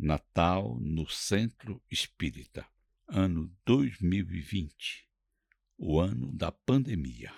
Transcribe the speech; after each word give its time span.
Natal 0.00 0.78
no 0.80 1.08
Centro 1.08 1.82
Espírita, 1.90 2.64
ano 3.08 3.50
2020, 3.66 5.04
o 5.76 5.98
ano 5.98 6.30
da 6.32 6.52
pandemia. 6.52 7.34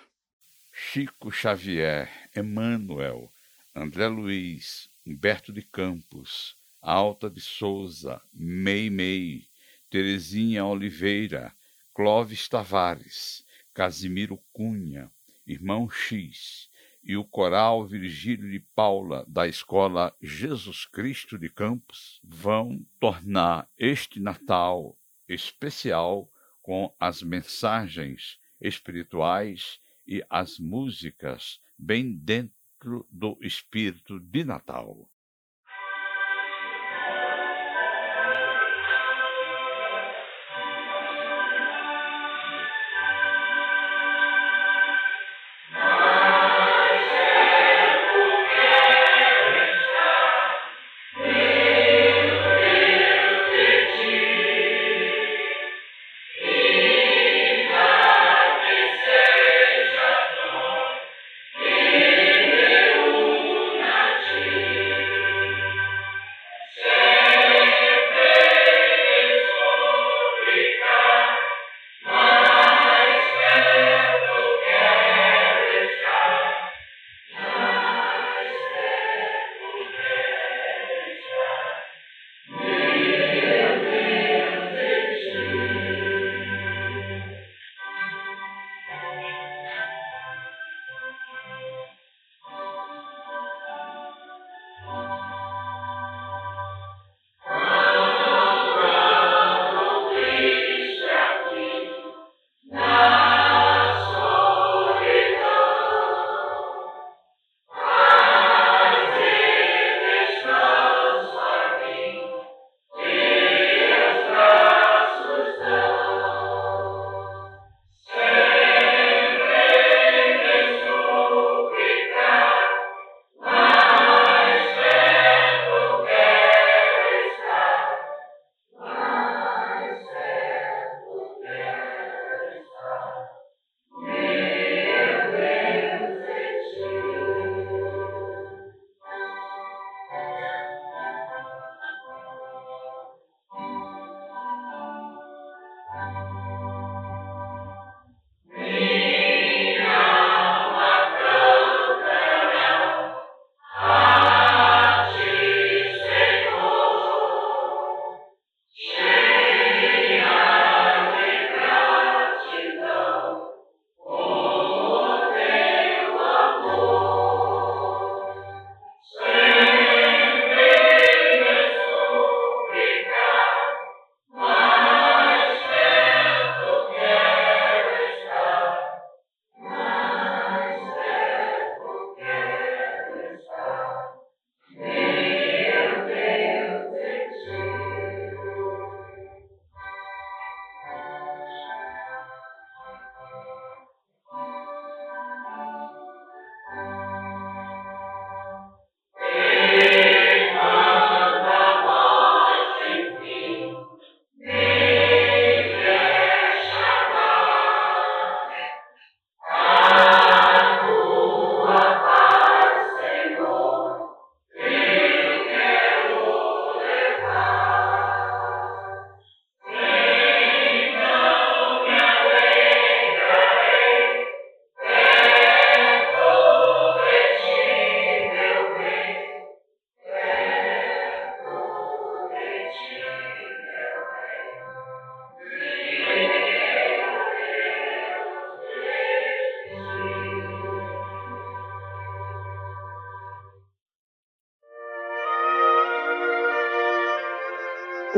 Chico 0.71 1.31
Xavier, 1.31 2.07
Emmanuel, 2.35 3.33
André 3.73 4.07
Luiz, 4.07 4.87
Humberto 5.03 5.51
de 5.51 5.63
Campos, 5.63 6.55
Alta 6.79 7.31
de 7.31 7.41
Souza, 7.41 8.21
Meimei, 8.31 9.49
Terezinha 9.89 10.63
Oliveira, 10.63 11.55
Clóvis 11.95 12.47
Tavares, 12.47 13.43
Casimiro 13.73 14.37
Cunha, 14.53 15.11
Irmão 15.47 15.89
X, 15.89 16.69
e 17.03 17.17
o 17.17 17.23
coral 17.23 17.85
Virgílio 17.85 18.49
de 18.49 18.59
Paula 18.59 19.25
da 19.27 19.47
Escola 19.47 20.15
Jesus 20.21 20.85
Cristo 20.85 21.37
de 21.37 21.49
Campos 21.49 22.21
vão 22.23 22.85
tornar 22.99 23.69
este 23.77 24.19
Natal 24.19 24.97
especial 25.27 26.31
com 26.61 26.93
as 26.99 27.21
mensagens 27.21 28.39
espirituais 28.59 29.79
e 30.05 30.23
as 30.29 30.59
músicas 30.59 31.59
bem 31.77 32.15
dentro 32.15 33.07
do 33.09 33.37
espírito 33.41 34.19
de 34.19 34.43
Natal. 34.43 35.10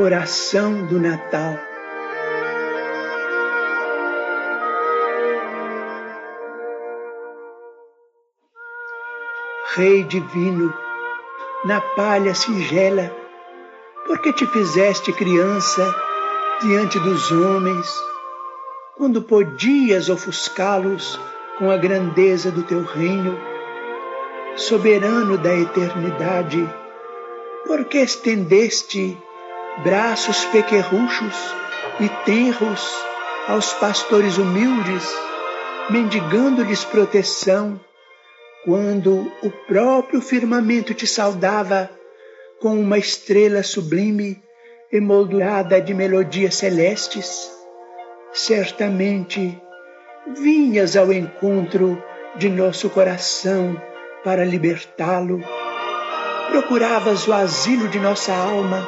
Oração 0.03 0.85
do 0.85 0.99
Natal. 0.99 1.57
Rei 9.75 10.03
divino, 10.03 10.73
na 11.63 11.79
palha 11.79 12.35
singela, 12.35 13.15
porque 14.05 14.33
te 14.33 14.45
fizeste 14.47 15.13
criança 15.13 15.95
diante 16.61 16.99
dos 16.99 17.31
homens, 17.31 17.89
quando 18.97 19.21
podias 19.21 20.09
ofuscá-los 20.09 21.17
com 21.57 21.71
a 21.71 21.77
grandeza 21.77 22.51
do 22.51 22.63
teu 22.63 22.83
reino, 22.83 23.39
soberano 24.57 25.37
da 25.37 25.55
eternidade, 25.55 26.69
porque 27.65 27.99
estendeste 27.99 29.17
braços 29.81 30.45
pequerruchos 30.45 31.35
e 31.99 32.07
tenros 32.25 32.87
aos 33.47 33.73
pastores 33.73 34.37
humildes, 34.37 35.03
mendigando-lhes 35.89 36.85
proteção, 36.85 37.79
quando 38.63 39.31
o 39.41 39.49
próprio 39.67 40.21
firmamento 40.21 40.93
te 40.93 41.05
saudava 41.05 41.89
com 42.61 42.79
uma 42.79 42.97
estrela 42.97 43.61
sublime 43.63 44.41
emoldurada 44.91 45.81
de 45.81 45.93
melodias 45.93 46.55
celestes, 46.55 47.51
certamente 48.31 49.59
vinhas 50.37 50.95
ao 50.95 51.11
encontro 51.11 52.01
de 52.37 52.47
nosso 52.47 52.89
coração 52.89 53.79
para 54.23 54.45
libertá-lo. 54.45 55.43
Procuravas 56.49 57.27
o 57.27 57.33
asilo 57.33 57.89
de 57.89 57.99
nossa 57.99 58.33
alma 58.33 58.87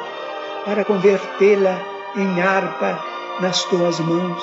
para 0.66 0.84
convertê-la 0.84 1.80
em 2.16 2.40
harpa 2.40 2.98
nas 3.40 3.62
tuas 3.66 4.00
mãos. 4.00 4.42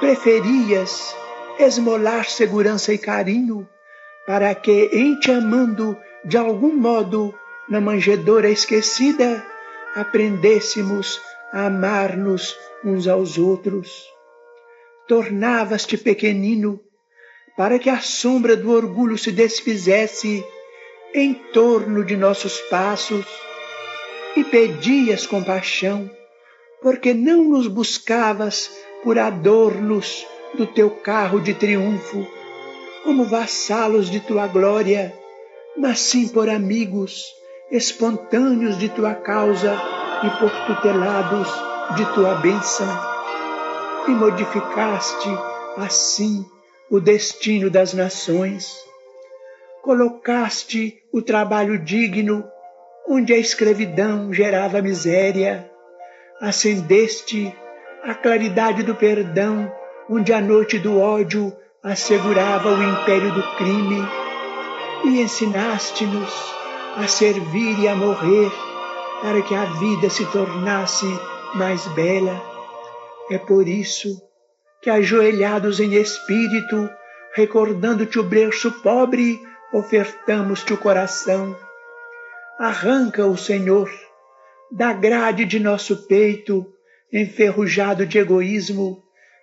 Preferias 0.00 1.14
esmolar 1.58 2.24
segurança 2.24 2.92
e 2.92 2.96
carinho 2.96 3.68
para 4.26 4.54
que, 4.54 4.88
em 4.94 5.20
te 5.20 5.30
amando 5.30 5.94
de 6.24 6.38
algum 6.38 6.74
modo 6.74 7.34
na 7.68 7.82
manjedoura 7.82 8.48
esquecida, 8.48 9.44
aprendêssemos 9.94 11.20
a 11.52 11.66
amar-nos 11.66 12.56
uns 12.82 13.06
aos 13.06 13.36
outros. 13.36 14.08
Tornavas-te 15.06 15.98
pequenino 15.98 16.80
para 17.58 17.78
que 17.78 17.90
a 17.90 18.00
sombra 18.00 18.56
do 18.56 18.72
orgulho 18.72 19.18
se 19.18 19.30
desfizesse 19.30 20.42
em 21.12 21.34
torno 21.34 22.02
de 22.02 22.16
nossos 22.16 22.58
passos 22.62 23.26
e 24.36 24.42
pedias 24.42 25.26
compaixão, 25.26 26.10
porque 26.82 27.14
não 27.14 27.44
nos 27.44 27.66
buscavas 27.66 28.70
por 29.02 29.18
adornos 29.18 30.26
do 30.54 30.66
teu 30.66 30.90
carro 30.90 31.40
de 31.40 31.54
triunfo, 31.54 32.26
como 33.02 33.24
vassalos 33.24 34.10
de 34.10 34.20
tua 34.20 34.46
glória, 34.46 35.14
mas 35.76 36.00
sim 36.00 36.28
por 36.28 36.48
amigos 36.48 37.24
espontâneos 37.70 38.78
de 38.78 38.88
tua 38.88 39.14
causa 39.14 39.76
e 40.22 40.30
por 40.38 40.50
tutelados 40.66 41.48
de 41.96 42.14
tua 42.14 42.34
bênção. 42.36 42.88
E 44.06 44.10
modificaste 44.10 45.28
assim 45.76 46.44
o 46.90 47.00
destino 47.00 47.70
das 47.70 47.94
nações. 47.94 48.76
Colocaste 49.82 51.02
o 51.12 51.20
trabalho 51.20 51.78
digno 51.78 52.44
onde 53.08 53.32
a 53.32 53.38
escravidão 53.38 54.32
gerava 54.32 54.80
miséria. 54.82 55.70
Acendeste 56.40 57.54
a 58.02 58.14
claridade 58.14 58.82
do 58.82 58.94
perdão 58.94 59.72
onde 60.08 60.32
a 60.32 60.40
noite 60.40 60.78
do 60.78 61.00
ódio 61.00 61.52
assegurava 61.82 62.70
o 62.70 62.82
império 62.82 63.32
do 63.32 63.42
crime. 63.56 64.02
E 65.04 65.20
ensinaste-nos 65.20 66.54
a 66.96 67.06
servir 67.06 67.78
e 67.80 67.88
a 67.88 67.94
morrer 67.94 68.50
para 69.20 69.42
que 69.42 69.54
a 69.54 69.64
vida 69.64 70.08
se 70.08 70.24
tornasse 70.26 71.06
mais 71.54 71.86
bela. 71.88 72.42
É 73.30 73.38
por 73.38 73.66
isso 73.66 74.22
que 74.82 74.90
ajoelhados 74.90 75.80
em 75.80 75.94
espírito, 75.94 76.90
recordando-te 77.34 78.18
o 78.18 78.22
berço 78.22 78.70
pobre, 78.82 79.40
ofertamos-te 79.72 80.74
o 80.74 80.76
coração. 80.76 81.56
Arranca 82.58 83.26
o 83.26 83.36
Senhor 83.36 83.90
da 84.70 84.92
grade 84.92 85.44
de 85.44 85.58
nosso 85.58 86.06
peito, 86.06 86.64
enferrujado 87.12 88.06
de 88.06 88.18
egoísmo, 88.18 89.02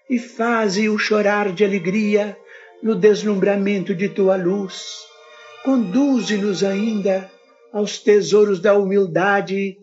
e 0.10 0.18
faze-o 0.18 0.98
chorar 0.98 1.52
de 1.52 1.66
alegria 1.66 2.38
no 2.82 2.96
deslumbramento 2.96 3.94
de 3.94 4.08
tua 4.08 4.38
luz. 4.38 5.06
Conduze-nos 5.64 6.64
ainda 6.64 7.30
aos 7.74 7.98
tesouros 8.00 8.62
da 8.62 8.76
humildade, 8.76 9.78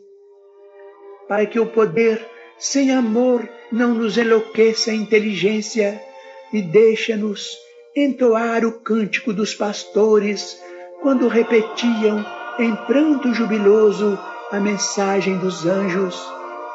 para 1.28 1.44
que 1.44 1.60
o 1.60 1.66
poder 1.66 2.26
sem 2.58 2.92
amor 2.92 3.46
não 3.70 3.92
nos 3.94 4.16
enlouqueça 4.16 4.90
a 4.90 4.94
inteligência 4.94 6.02
e 6.50 6.62
deixa-nos 6.62 7.56
entoar 7.94 8.64
o 8.64 8.80
cântico 8.80 9.34
dos 9.34 9.54
pastores 9.54 10.58
quando 11.02 11.28
repetiam 11.28 12.37
em 12.58 12.74
pranto 12.74 13.32
jubiloso 13.32 14.18
a 14.50 14.58
mensagem 14.58 15.38
dos 15.38 15.64
anjos: 15.64 16.20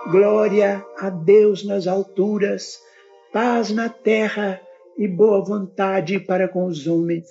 Glória 0.10 0.86
a 0.98 1.10
Deus 1.10 1.66
nas 1.66 1.88
alturas, 1.88 2.80
paz 3.34 3.70
na 3.70 3.90
terra 3.90 4.62
e 4.98 5.08
boa 5.08 5.44
vontade 5.44 6.20
para 6.20 6.48
com 6.48 6.66
os 6.66 6.88
homens. 6.88 7.28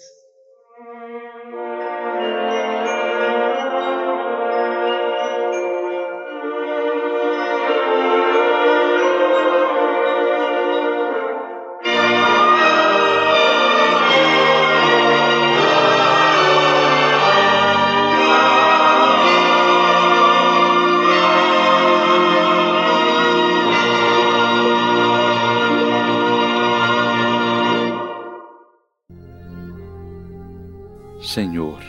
Senhor, 31.32 31.81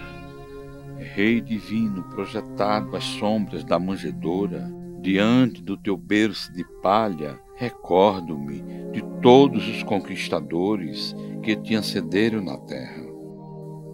Rei 0.98 1.42
divino 1.42 2.01
projetado 2.04 2.95
às 2.95 3.04
sombras 3.04 3.66
da 3.66 3.78
manjedoura, 3.78 4.72
diante 5.01 5.62
do 5.62 5.75
teu 5.75 5.98
berço 5.98 6.50
de 6.54 6.63
palha, 6.81 7.38
recordo-me 7.57 8.63
de 8.94 9.01
todos 9.22 9.68
os 9.68 9.84
conquistadores 9.84 11.13
que 11.44 11.57
te 11.57 11.75
antecederam 11.75 12.42
na 12.42 12.57
terra. 12.57 13.04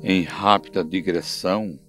Em 0.04 0.22
rápida 0.22 0.86
digressão, 0.86 1.80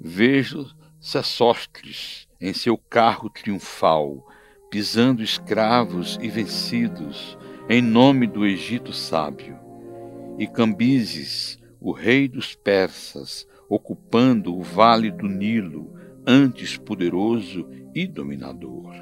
vejo 0.00 0.66
Sesostres 0.98 2.26
em 2.40 2.54
seu 2.54 2.78
carro 2.88 3.28
triunfal, 3.28 4.26
pisando 4.70 5.22
escravos 5.22 6.18
e 6.22 6.30
vencidos 6.30 7.36
em 7.68 7.82
nome 7.82 8.26
do 8.26 8.46
Egito 8.46 8.94
sábio, 8.94 9.58
e 10.38 10.46
Cambises, 10.46 11.62
o 11.84 11.92
rei 11.92 12.26
dos 12.26 12.54
persas, 12.54 13.46
ocupando 13.68 14.56
o 14.56 14.62
vale 14.62 15.10
do 15.10 15.28
Nilo, 15.28 15.92
antes 16.26 16.78
poderoso 16.78 17.68
e 17.94 18.06
dominador. 18.06 18.94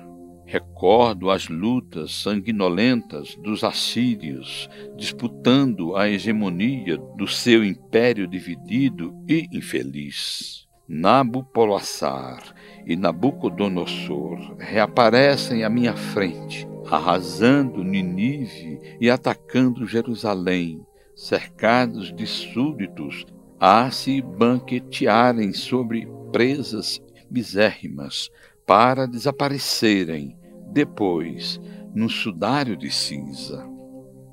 Recordo 0.45 1.31
as 1.31 1.49
lutas 1.49 2.13
sanguinolentas 2.13 3.37
dos 3.37 3.63
assírios, 3.63 4.69
disputando 4.97 5.95
a 5.95 6.11
hegemonia 6.11 6.99
do 7.17 7.29
seu 7.29 7.65
império 7.65 8.27
dividido 8.27 9.15
e 9.29 9.47
infeliz. 9.53 10.67
Nabopolassar 10.89 12.53
e 12.85 12.97
Nabucodonosor 12.97 14.57
reaparecem 14.59 15.63
à 15.63 15.71
minha 15.71 15.95
frente, 15.95 16.67
arrasando 16.91 17.85
Ninive 17.85 18.81
e 19.01 19.09
atacando 19.09 19.87
Jerusalém, 19.87 20.85
cercados 21.23 22.13
de 22.13 22.27
súditos, 22.27 23.25
a 23.61 23.89
se 23.93 24.21
banquetearem 24.21 25.53
sobre 25.53 26.09
presas 26.33 27.01
misérrimas 27.31 28.29
para 28.67 29.07
desaparecerem 29.07 30.37
depois 30.73 31.61
no 31.95 32.11
sudário 32.11 32.77
de 32.77 32.91
cinza. 32.91 33.65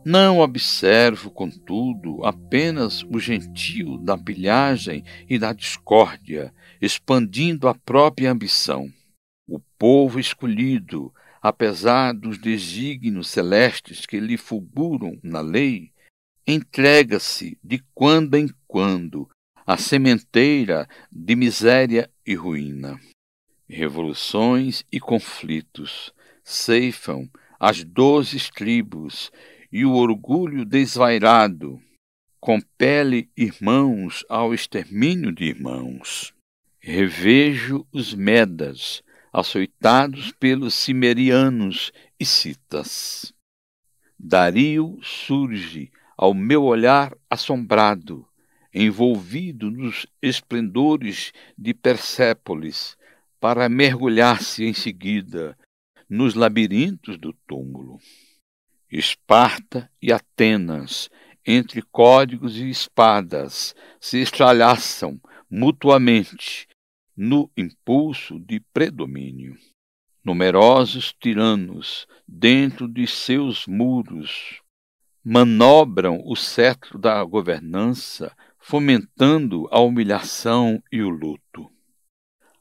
Não 0.04 0.40
observo, 0.40 1.30
contudo, 1.30 2.26
apenas 2.26 3.04
o 3.04 3.20
gentio 3.20 4.00
da 4.00 4.18
pilhagem 4.18 5.04
e 5.30 5.38
da 5.38 5.54
discórdia, 5.54 6.52
expandindo 6.82 7.68
a 7.68 7.76
própria 7.76 8.32
ambição. 8.32 8.92
O 9.48 9.60
povo 9.78 10.20
escolhido, 10.20 11.14
apesar 11.40 12.16
dos 12.16 12.40
desígnios 12.40 13.28
celestes 13.28 14.08
que 14.08 14.20
lhe 14.20 14.38
fulguram 14.38 15.20
na 15.22 15.42
lei, 15.42 15.92
entrega-se 16.52 17.58
de 17.64 17.84
quando 17.94 18.36
em 18.36 18.50
quando 18.68 19.30
à 19.68 19.78
sementeira 19.78 20.88
de 21.12 21.36
miséria 21.36 22.10
e 22.26 22.34
ruína. 22.34 23.00
Revoluções 23.68 24.84
e 24.92 25.00
conflitos 25.00 26.12
ceifam 26.44 27.30
as 27.60 27.84
doze 27.84 28.52
tribos 28.52 29.32
e 29.72 29.86
o 29.86 29.94
orgulho 29.94 30.66
desvairado 30.66 31.80
compele 32.40 33.30
irmãos 33.38 34.26
ao 34.28 34.52
extermínio 34.52 35.32
de 35.32 35.44
irmãos. 35.44 36.34
Revejo 36.80 37.86
os 37.94 38.16
Medas, 38.16 39.04
açoitados 39.32 40.32
pelos 40.32 40.74
Cimerianos 40.74 41.92
e 42.20 42.26
Citas. 42.26 43.32
Dario 44.18 44.98
surge 45.04 45.92
ao 46.22 46.34
meu 46.34 46.66
olhar 46.66 47.16
assombrado, 47.30 48.28
envolvido 48.74 49.72
nos 49.72 50.06
esplendores 50.22 51.32
de 51.58 51.74
Persépolis, 51.74 52.98
para 53.40 53.70
mergulhar-se 53.70 54.66
em 54.66 54.74
seguida 54.74 55.58
nos 56.10 56.36
labirintos 56.36 57.18
do 57.18 57.32
túmulo. 57.48 58.00
Esparta 58.92 59.90
e 60.02 60.12
Atenas, 60.12 61.10
entre 61.46 61.82
códigos 61.82 62.58
e 62.58 62.70
espadas, 62.70 63.74
se 63.98 64.18
estralhaçam 64.18 65.22
mutuamente 65.50 66.68
no 67.16 67.50
impulso 67.56 68.38
de 68.38 68.60
predomínio. 68.74 69.56
Numerosos 70.22 71.16
tiranos, 71.18 72.06
dentro 72.28 72.90
de 72.90 73.08
seus 73.08 73.66
muros, 73.66 74.62
manobram 75.24 76.22
o 76.26 76.36
cetro 76.36 76.98
da 76.98 77.24
governança, 77.24 78.32
fomentando 78.58 79.68
a 79.72 79.80
humilhação 79.80 80.82
e 80.92 81.02
o 81.02 81.10
luto. 81.10 81.70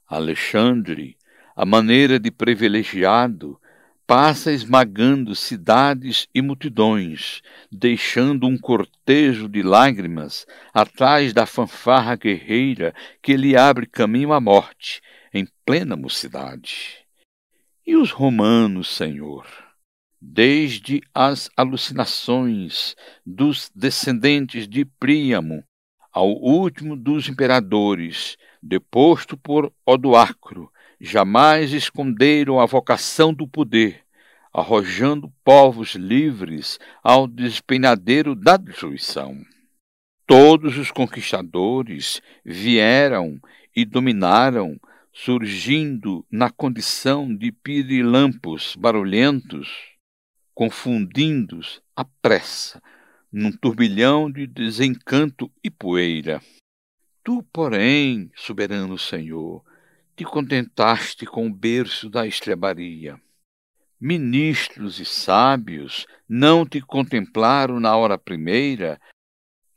Alexandre, 0.07 1.17
a 1.55 1.67
maneira 1.67 2.19
de 2.19 2.31
privilegiado, 2.31 3.61
passa 4.07 4.50
esmagando 4.50 5.35
cidades 5.35 6.27
e 6.35 6.41
multidões, 6.41 7.43
deixando 7.71 8.47
um 8.47 8.57
cortejo 8.57 9.47
de 9.47 9.62
lágrimas 9.62 10.47
atrás 10.73 11.35
da 11.35 11.45
fanfarra 11.45 12.17
guerreira 12.17 12.95
que 13.21 13.37
lhe 13.37 13.55
abre 13.55 13.85
caminho 13.87 14.33
à 14.33 14.41
morte, 14.41 15.03
em 15.33 15.47
plena 15.67 15.95
mocidade. 15.95 17.05
E 17.87 17.97
os 17.97 18.11
romanos, 18.11 18.88
Senhor? 18.88 19.68
Desde 20.21 21.01
as 21.15 21.49
alucinações 21.57 22.97
dos 23.25 23.71
descendentes 23.73 24.69
de 24.69 24.85
Príamo 24.85 25.63
ao 26.13 26.31
último 26.31 26.97
dos 26.97 27.29
imperadores, 27.29 28.37
deposto 28.61 29.37
por 29.37 29.73
Odoacro, 29.87 30.73
jamais 31.01 31.73
esconderam 31.73 32.59
a 32.59 32.67
vocação 32.67 33.33
do 33.33 33.47
poder, 33.47 34.03
arrojando 34.53 35.33
povos 35.45 35.95
livres 35.95 36.81
ao 37.01 37.29
despenhadeiro 37.29 38.35
da 38.35 38.57
destruição. 38.57 39.41
Todos 40.27 40.77
os 40.77 40.91
conquistadores 40.91 42.21
vieram 42.45 43.39
e 43.75 43.85
dominaram, 43.85 44.77
surgindo 45.13 46.27
na 46.29 46.51
condição 46.51 47.33
de 47.33 47.53
pirilampos 47.53 48.75
barulhentos, 48.77 49.97
confundindo 50.59 51.61
a 51.95 52.05
pressa 52.05 52.83
num 53.33 53.53
turbilhão 53.53 54.29
de 54.29 54.45
desencanto 54.45 55.49
e 55.62 55.71
poeira. 55.71 56.43
Tu, 57.23 57.45
porém, 57.53 58.29
soberano 58.35 58.99
Senhor, 58.99 59.65
te 60.17 60.25
contentaste 60.25 61.25
com 61.27 61.47
o 61.47 61.55
berço 61.55 62.11
da 62.11 62.27
estrebaria. 62.27 63.21
Ministros 64.00 64.99
e 64.99 65.05
sábios 65.05 66.09
não 66.29 66.67
te 66.67 66.81
contemplaram 66.81 67.79
na 67.79 67.97
hora 67.97 68.19
primeira, 68.19 69.00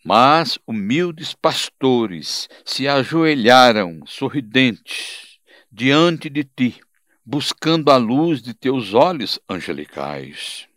mas 0.03 0.57
humildes 0.65 1.31
pastores 1.35 2.49
se 2.65 2.87
ajoelharam 2.87 3.99
sorridentes 4.07 5.37
diante 5.71 6.27
de 6.27 6.43
ti, 6.43 6.81
buscando 7.23 7.91
a 7.91 7.97
luz 7.97 8.41
de 8.41 8.55
teus 8.55 8.95
olhos 8.95 9.39
angelicais. 9.47 10.70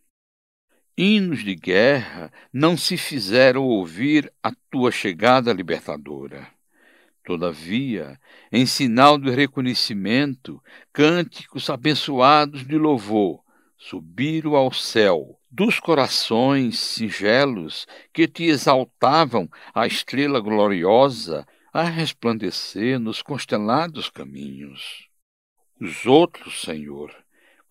Hinos 0.97 1.43
de 1.43 1.57
guerra 1.57 2.33
não 2.53 2.77
se 2.77 2.97
fizeram 2.97 3.65
ouvir 3.65 4.33
a 4.41 4.53
tua 4.71 4.93
chegada 4.93 5.53
libertadora. 5.53 6.47
Todavia, 7.25 8.21
em 8.53 8.65
sinal 8.65 9.19
de 9.19 9.31
reconhecimento, 9.31 10.63
cânticos 10.93 11.69
abençoados 11.69 12.65
de 12.65 12.79
louvor 12.79 13.43
subiram 13.77 14.55
ao 14.55 14.73
céu 14.73 15.41
dos 15.51 15.81
corações 15.81 16.79
singelos 16.79 17.87
que 18.13 18.29
te 18.29 18.45
exaltavam 18.45 19.49
a 19.75 19.87
estrela 19.87 20.41
gloriosa 20.41 21.47
a 21.73 21.83
resplandecer 21.83 23.01
nos 23.01 23.21
constelados 23.21 24.09
caminhos. 24.09 25.09
Os 25.81 26.07
outros, 26.07 26.61
Senhor, 26.61 27.24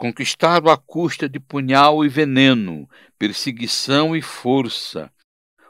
conquistaram 0.03 0.69
à 0.69 0.75
custa 0.75 1.29
de 1.29 1.39
punhal 1.39 2.03
e 2.03 2.09
veneno, 2.09 2.89
perseguição 3.17 4.13
e 4.13 4.21
força, 4.21 5.09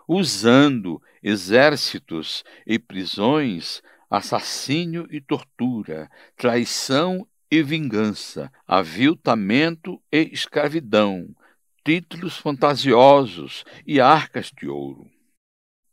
usando 0.07 0.99
exércitos 1.21 2.43
e 2.65 2.79
prisões, 2.79 3.83
assassínio 4.09 5.07
e 5.11 5.21
tortura, 5.21 6.09
traição 6.35 7.27
e 7.51 7.61
vingança, 7.61 8.51
aviltamento 8.67 10.01
e 10.11 10.31
escravidão, 10.33 11.29
títulos 11.85 12.35
fantasiosos 12.35 13.63
e 13.85 14.01
arcas 14.01 14.51
de 14.51 14.67
ouro. 14.67 15.05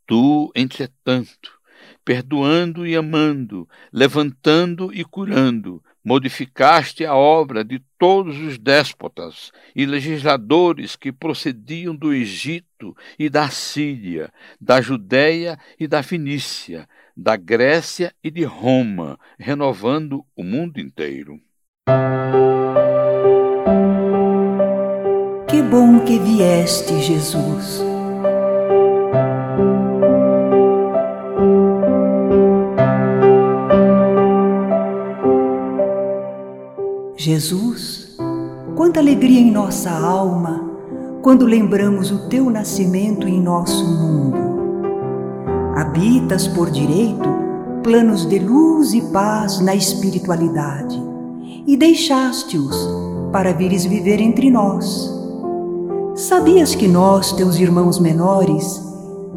Tu, 0.06 0.50
entretanto, 0.56 1.60
perdoando 2.02 2.86
e 2.86 2.96
amando, 2.96 3.68
levantando 3.92 4.90
e 4.94 5.04
curando, 5.04 5.84
modificaste 6.04 7.04
a 7.04 7.14
obra 7.14 7.64
de 7.64 7.80
todos 7.98 8.38
os 8.38 8.58
déspotas 8.58 9.52
e 9.74 9.84
legisladores 9.84 10.96
que 10.96 11.12
procediam 11.12 11.94
do 11.94 12.12
Egito 12.12 12.96
e 13.18 13.28
da 13.28 13.50
Síria, 13.50 14.32
da 14.60 14.80
Judéia 14.80 15.58
e 15.78 15.86
da 15.86 16.02
Fenícia, 16.02 16.88
da 17.16 17.36
Grécia 17.36 18.14
e 18.24 18.30
de 18.30 18.44
Roma, 18.44 19.18
renovando 19.38 20.24
o 20.34 20.42
mundo 20.42 20.80
inteiro. 20.80 21.40
Que 25.48 25.62
bom 25.62 26.04
que 26.04 26.18
vieste, 26.18 26.98
Jesus 27.00 27.89
Jesus, 37.22 38.16
quanta 38.74 38.98
alegria 38.98 39.40
em 39.40 39.50
nossa 39.50 39.90
alma 39.90 40.64
quando 41.20 41.44
lembramos 41.44 42.10
o 42.10 42.30
teu 42.30 42.48
nascimento 42.48 43.28
em 43.28 43.38
nosso 43.38 43.84
mundo. 43.84 44.38
Habitas 45.76 46.48
por 46.48 46.70
direito 46.70 47.28
planos 47.82 48.26
de 48.26 48.38
luz 48.38 48.94
e 48.94 49.02
paz 49.12 49.60
na 49.60 49.74
espiritualidade 49.74 50.98
e 51.66 51.76
deixaste-os 51.76 52.74
para 53.30 53.52
vires 53.52 53.84
viver 53.84 54.18
entre 54.18 54.50
nós. 54.50 55.12
Sabias 56.14 56.74
que 56.74 56.88
nós, 56.88 57.32
teus 57.32 57.58
irmãos 57.58 57.98
menores, 57.98 58.82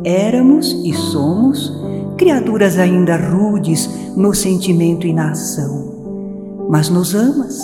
éramos 0.05 0.71
e 0.85 0.93
somos 0.93 1.69
criaturas 2.15 2.77
ainda 2.77 3.17
rudes 3.17 3.89
no 4.15 4.33
sentimento 4.33 5.05
e 5.05 5.11
na 5.11 5.31
ação 5.31 5.92
mas 6.69 6.89
nos 6.89 7.13
amas 7.13 7.59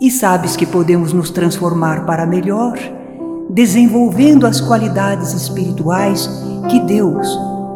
e 0.00 0.10
sabes 0.10 0.56
que 0.56 0.66
podemos 0.66 1.12
nos 1.12 1.30
transformar 1.30 2.04
para 2.04 2.26
melhor, 2.26 2.78
desenvolvendo 3.50 4.46
as 4.46 4.60
qualidades 4.60 5.32
espirituais 5.32 6.28
que 6.68 6.80
Deus, 6.80 7.26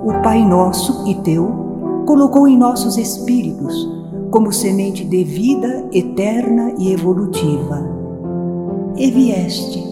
o 0.05 0.13
Pai 0.23 0.45
nosso 0.45 1.09
e 1.09 1.15
teu, 1.17 2.05
colocou 2.07 2.47
em 2.47 2.59
nossos 2.59 2.99
espíritos 2.99 3.89
como 4.31 4.53
semente 4.53 5.05
de 5.05 5.25
vida 5.25 5.89
eterna 5.93 6.75
e 6.79 6.93
evolutiva. 6.93 7.83
E 8.97 9.11
vieste 9.11 9.91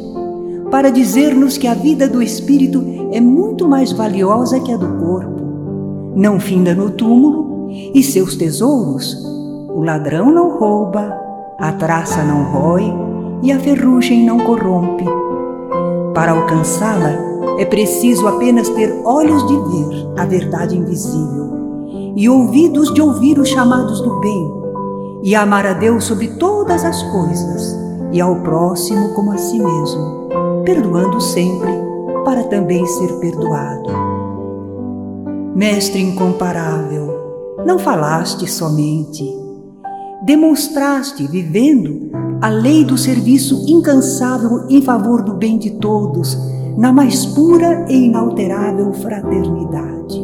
para 0.71 0.91
dizer-nos 0.91 1.57
que 1.57 1.67
a 1.67 1.73
vida 1.73 2.07
do 2.07 2.23
espírito 2.23 2.85
é 3.11 3.21
muito 3.21 3.67
mais 3.67 3.91
valiosa 3.91 4.61
que 4.61 4.71
a 4.71 4.77
do 4.77 4.99
corpo. 4.99 6.13
Não 6.15 6.39
finda 6.39 6.75
no 6.75 6.91
túmulo 6.91 7.69
e 7.95 8.03
seus 8.03 8.37
tesouros 8.37 9.17
o 9.79 9.85
ladrão 9.85 10.33
não 10.33 10.59
rouba, 10.59 11.17
a 11.57 11.71
traça 11.71 12.25
não 12.25 12.43
rói 12.51 12.93
e 13.45 13.53
a 13.53 13.61
ferrugem 13.61 14.27
não 14.27 14.41
corrompe. 14.41 15.05
Para 16.13 16.33
alcançá-la, 16.33 17.13
é 17.61 17.65
preciso 17.65 18.27
apenas 18.27 18.69
ter 18.71 18.93
olhos 19.05 19.47
de 19.47 19.55
ver 19.55 20.21
a 20.21 20.27
verdade 20.27 20.77
invisível 20.77 22.13
e 22.17 22.29
ouvidos 22.29 22.93
de 22.93 23.01
ouvir 23.01 23.39
os 23.39 23.49
chamados 23.51 24.01
do 24.01 24.19
bem, 24.19 24.53
e 25.23 25.37
amar 25.37 25.65
a 25.65 25.75
Deus 25.75 26.03
sobre 26.03 26.27
todas 26.27 26.85
as 26.85 27.01
coisas 27.13 27.79
e 28.11 28.21
ao 28.21 28.35
próximo 28.43 29.15
como 29.15 29.31
a 29.31 29.39
si 29.39 29.61
mesmo, 29.61 30.29
perdoando 30.65 31.21
sempre 31.21 31.71
para 32.25 32.43
também 32.43 32.85
ser 32.85 33.13
perdoado. 33.21 33.93
Mestre 35.55 36.03
incomparável, 36.03 37.17
não 37.65 37.79
falaste 37.79 38.45
somente, 38.49 39.47
demonstraste 40.29 41.27
vivendo 41.27 42.11
a 42.43 42.51
lei 42.51 42.85
do 42.85 42.99
serviço 42.99 43.65
incansável 43.67 44.67
em 44.69 44.83
favor 44.83 45.23
do 45.23 45.33
bem 45.33 45.57
de 45.57 45.71
todos, 45.71 46.37
na 46.77 46.93
mais 46.93 47.25
pura 47.25 47.87
e 47.89 47.95
inalterável 48.05 48.93
fraternidade. 48.93 50.23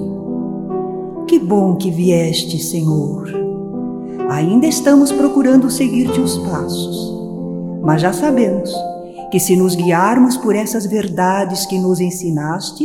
Que 1.27 1.39
bom 1.39 1.77
que 1.77 1.91
vieste, 1.91 2.63
Senhor. 2.63 3.31
Ainda 4.29 4.67
estamos 4.67 5.11
procurando 5.11 5.71
seguir-te 5.71 6.21
os 6.21 6.37
passos, 6.37 7.15
mas 7.83 8.03
já 8.03 8.13
sabemos 8.13 8.71
que 9.31 9.41
se 9.41 9.57
nos 9.57 9.75
guiarmos 9.75 10.37
por 10.37 10.55
essas 10.55 10.85
verdades 10.85 11.65
que 11.65 11.79
nos 11.79 11.99
ensinaste, 11.99 12.85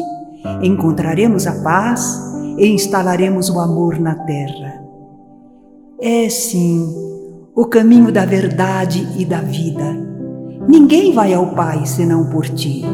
encontraremos 0.61 1.45
a 1.45 1.61
paz 1.63 2.17
e 2.57 2.65
instalaremos 2.67 3.49
o 3.49 3.59
amor 3.59 3.99
na 3.99 4.15
terra. 4.15 4.88
É 6.01 6.29
sim 6.29 6.95
o 7.53 7.65
caminho 7.65 8.09
da 8.09 8.23
verdade 8.23 9.05
e 9.17 9.25
da 9.25 9.41
vida. 9.41 9.83
Ninguém 10.65 11.11
vai 11.11 11.33
ao 11.33 11.53
Pai 11.53 11.85
senão 11.85 12.29
por 12.29 12.47
ti. 12.47 12.85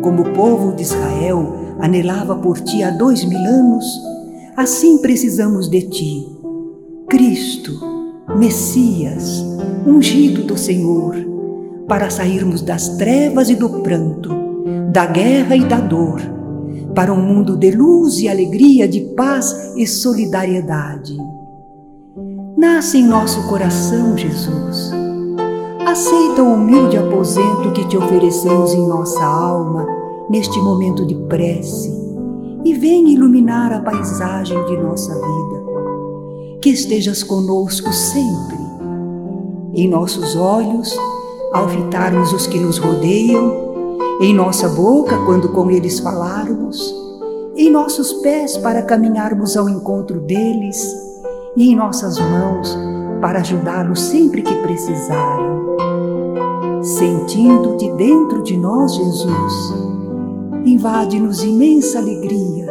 Como 0.00 0.22
o 0.22 0.32
povo 0.32 0.76
de 0.76 0.82
Israel 0.82 1.76
anelava 1.80 2.36
por 2.36 2.60
ti 2.60 2.84
há 2.84 2.90
dois 2.90 3.24
mil 3.24 3.40
anos, 3.40 3.84
assim 4.56 4.98
precisamos 4.98 5.68
de 5.68 5.82
ti, 5.82 6.24
Cristo, 7.08 7.72
Messias, 8.38 9.44
ungido 9.84 10.44
do 10.44 10.56
Senhor, 10.56 11.16
para 11.88 12.10
sairmos 12.10 12.62
das 12.62 12.90
trevas 12.90 13.50
e 13.50 13.56
do 13.56 13.82
pranto, 13.82 14.30
da 14.92 15.04
guerra 15.06 15.56
e 15.56 15.64
da 15.64 15.80
dor, 15.80 16.20
para 16.94 17.12
um 17.12 17.20
mundo 17.20 17.56
de 17.56 17.72
luz 17.72 18.20
e 18.20 18.28
alegria, 18.28 18.86
de 18.86 19.00
paz 19.16 19.74
e 19.76 19.84
solidariedade. 19.84 21.16
Nasce 22.56 22.98
em 22.98 23.06
nosso 23.06 23.48
coração, 23.48 24.16
Jesus. 24.16 24.90
Aceita 25.86 26.42
o 26.42 26.54
humilde 26.54 26.98
aposento 26.98 27.72
que 27.72 27.86
te 27.88 27.96
oferecemos 27.96 28.74
em 28.74 28.86
nossa 28.86 29.24
alma 29.24 29.86
neste 30.28 30.58
momento 30.60 31.06
de 31.06 31.14
prece 31.14 31.90
e 32.64 32.74
vem 32.74 33.08
iluminar 33.10 33.72
a 33.72 33.80
paisagem 33.80 34.62
de 34.66 34.76
nossa 34.76 35.14
vida. 35.14 35.62
Que 36.60 36.70
estejas 36.70 37.22
conosco 37.22 37.92
sempre. 37.92 38.58
Em 39.74 39.88
nossos 39.88 40.36
olhos, 40.36 40.94
ao 41.54 41.68
fitarmos 41.68 42.32
os 42.32 42.46
que 42.46 42.58
nos 42.58 42.76
rodeiam, 42.76 43.96
em 44.20 44.34
nossa 44.34 44.68
boca 44.68 45.16
quando 45.24 45.48
com 45.48 45.70
eles 45.70 46.00
falarmos, 46.00 46.94
em 47.56 47.70
nossos 47.70 48.12
pés 48.14 48.58
para 48.58 48.82
caminharmos 48.82 49.56
ao 49.56 49.68
encontro 49.68 50.20
deles 50.20 51.11
e 51.56 51.70
em 51.70 51.76
nossas 51.76 52.18
mãos 52.18 52.76
para 53.20 53.40
ajudá-los 53.40 54.00
sempre 54.00 54.42
que 54.42 54.54
precisarem. 54.56 55.62
Sentindo-te 56.82 57.90
dentro 57.92 58.42
de 58.42 58.56
nós, 58.56 58.94
Jesus, 58.94 59.74
invade-nos 60.64 61.44
imensa 61.44 61.98
alegria 61.98 62.70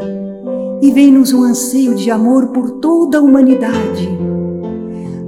e 0.81 0.91
vem-nos 0.91 1.31
um 1.31 1.43
anseio 1.43 1.95
de 1.95 2.11
amor 2.11 2.47
por 2.47 2.71
toda 2.79 3.19
a 3.19 3.21
humanidade. 3.21 4.09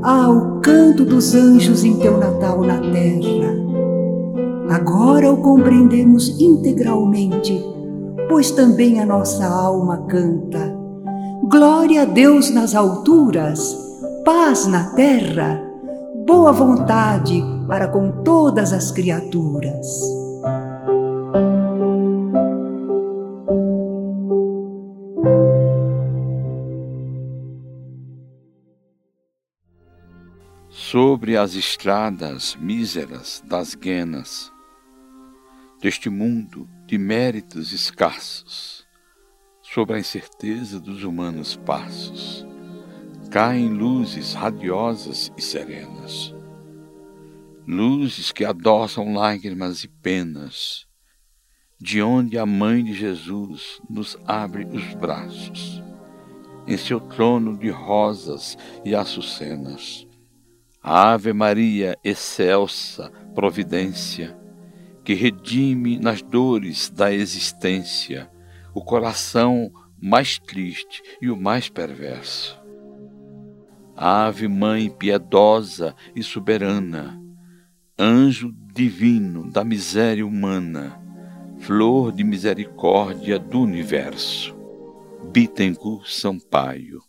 Ah, 0.01 0.29
o 0.29 0.60
canto 0.60 1.05
dos 1.05 1.33
anjos 1.33 1.86
em 1.86 1.98
teu 1.98 2.17
Natal 2.17 2.62
na 2.62 2.77
terra. 2.79 3.53
Agora 4.69 5.31
o 5.31 5.38
compreendemos 5.38 6.41
integralmente, 6.41 7.63
pois 8.27 8.51
também 8.51 9.00
a 9.00 9.05
nossa 9.05 9.45
alma 9.45 10.05
canta. 10.07 10.73
Glória 11.45 12.03
a 12.03 12.05
Deus 12.05 12.50
nas 12.50 12.73
alturas, 12.73 13.77
paz 14.23 14.65
na 14.65 14.95
terra, 14.95 15.62
boa 16.25 16.53
vontade 16.53 17.43
para 17.67 17.89
com 17.89 18.23
todas 18.23 18.71
as 18.71 18.91
criaturas. 18.91 19.85
sobre 30.69 31.35
as 31.38 31.55
estradas 31.55 32.55
míseras 32.59 33.43
das 33.47 33.73
guenas, 33.73 34.51
deste 35.82 36.08
mundo 36.08 36.69
de 36.86 36.99
méritos 36.99 37.73
escassos, 37.73 38.86
sobre 39.73 39.95
a 39.95 39.99
incerteza 39.99 40.79
dos 40.79 41.03
humanos 41.03 41.55
passos, 41.55 42.45
caem 43.31 43.69
luzes 43.69 44.36
radiosas 44.36 45.31
e 45.36 45.41
serenas, 45.41 46.31
luzes 47.65 48.31
que 48.31 48.45
adoçam 48.45 49.15
lágrimas 49.15 49.83
e 49.83 49.88
penas, 49.88 50.86
de 51.81 52.03
onde 52.03 52.38
a 52.38 52.45
Mãe 52.45 52.83
de 52.83 52.93
Jesus 52.93 53.81
nos 53.89 54.15
abre 54.27 54.63
os 54.65 54.93
braços, 54.93 55.81
em 56.67 56.77
seu 56.77 56.99
trono 56.99 57.57
de 57.57 57.71
rosas 57.71 58.55
e 58.86 58.93
açucenas. 58.93 60.07
Ave 60.83 61.33
Maria, 61.33 61.97
excelsa 62.03 63.12
providência, 63.33 64.38
que 65.03 65.15
redime 65.15 65.97
nas 65.97 66.21
dores 66.21 66.91
da 66.91 67.12
existência 67.12 68.31
o 68.73 68.83
coração 68.83 69.71
mais 70.01 70.38
triste 70.39 71.01
e 71.21 71.29
o 71.29 71.38
mais 71.38 71.69
perverso. 71.69 72.59
Ave 73.95 74.47
Mãe 74.47 74.89
piedosa 74.89 75.95
e 76.15 76.23
soberana, 76.23 77.21
anjo 77.97 78.51
divino 78.73 79.51
da 79.51 79.63
miséria 79.63 80.25
humana, 80.25 80.99
flor 81.59 82.12
de 82.12 82.23
misericórdia 82.23 83.38
do 83.38 83.62
universo. 83.62 84.55
Bittencourt 85.31 86.09
Sampaio 86.09 87.01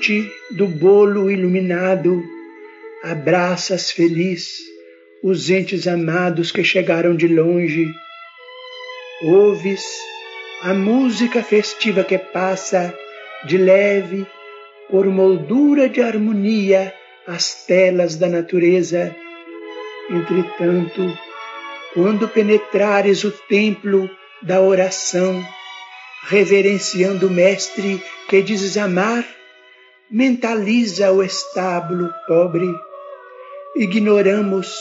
Diante 0.00 0.32
do 0.50 0.66
bolo 0.66 1.30
iluminado, 1.30 2.24
abraças 3.04 3.90
feliz 3.90 4.58
os 5.22 5.50
entes 5.50 5.86
amados 5.86 6.50
que 6.50 6.64
chegaram 6.64 7.14
de 7.14 7.28
longe. 7.28 7.86
Ouves 9.22 9.84
a 10.62 10.72
música 10.72 11.42
festiva 11.42 12.02
que 12.02 12.16
passa 12.16 12.94
de 13.44 13.58
leve 13.58 14.26
por 14.88 15.04
moldura 15.04 15.86
de 15.86 16.00
harmonia 16.00 16.94
as 17.26 17.66
telas 17.66 18.16
da 18.16 18.26
natureza. 18.26 19.14
Entretanto, 20.08 21.14
quando 21.92 22.26
penetrares 22.26 23.22
o 23.22 23.30
templo 23.30 24.08
da 24.40 24.62
oração, 24.62 25.44
reverenciando 26.26 27.26
o 27.26 27.30
Mestre 27.30 28.02
que 28.30 28.40
dizes 28.40 28.78
amar, 28.78 29.39
mentaliza 30.10 31.12
o 31.12 31.22
estábulo 31.22 32.12
pobre. 32.26 32.68
Ignoramos 33.76 34.74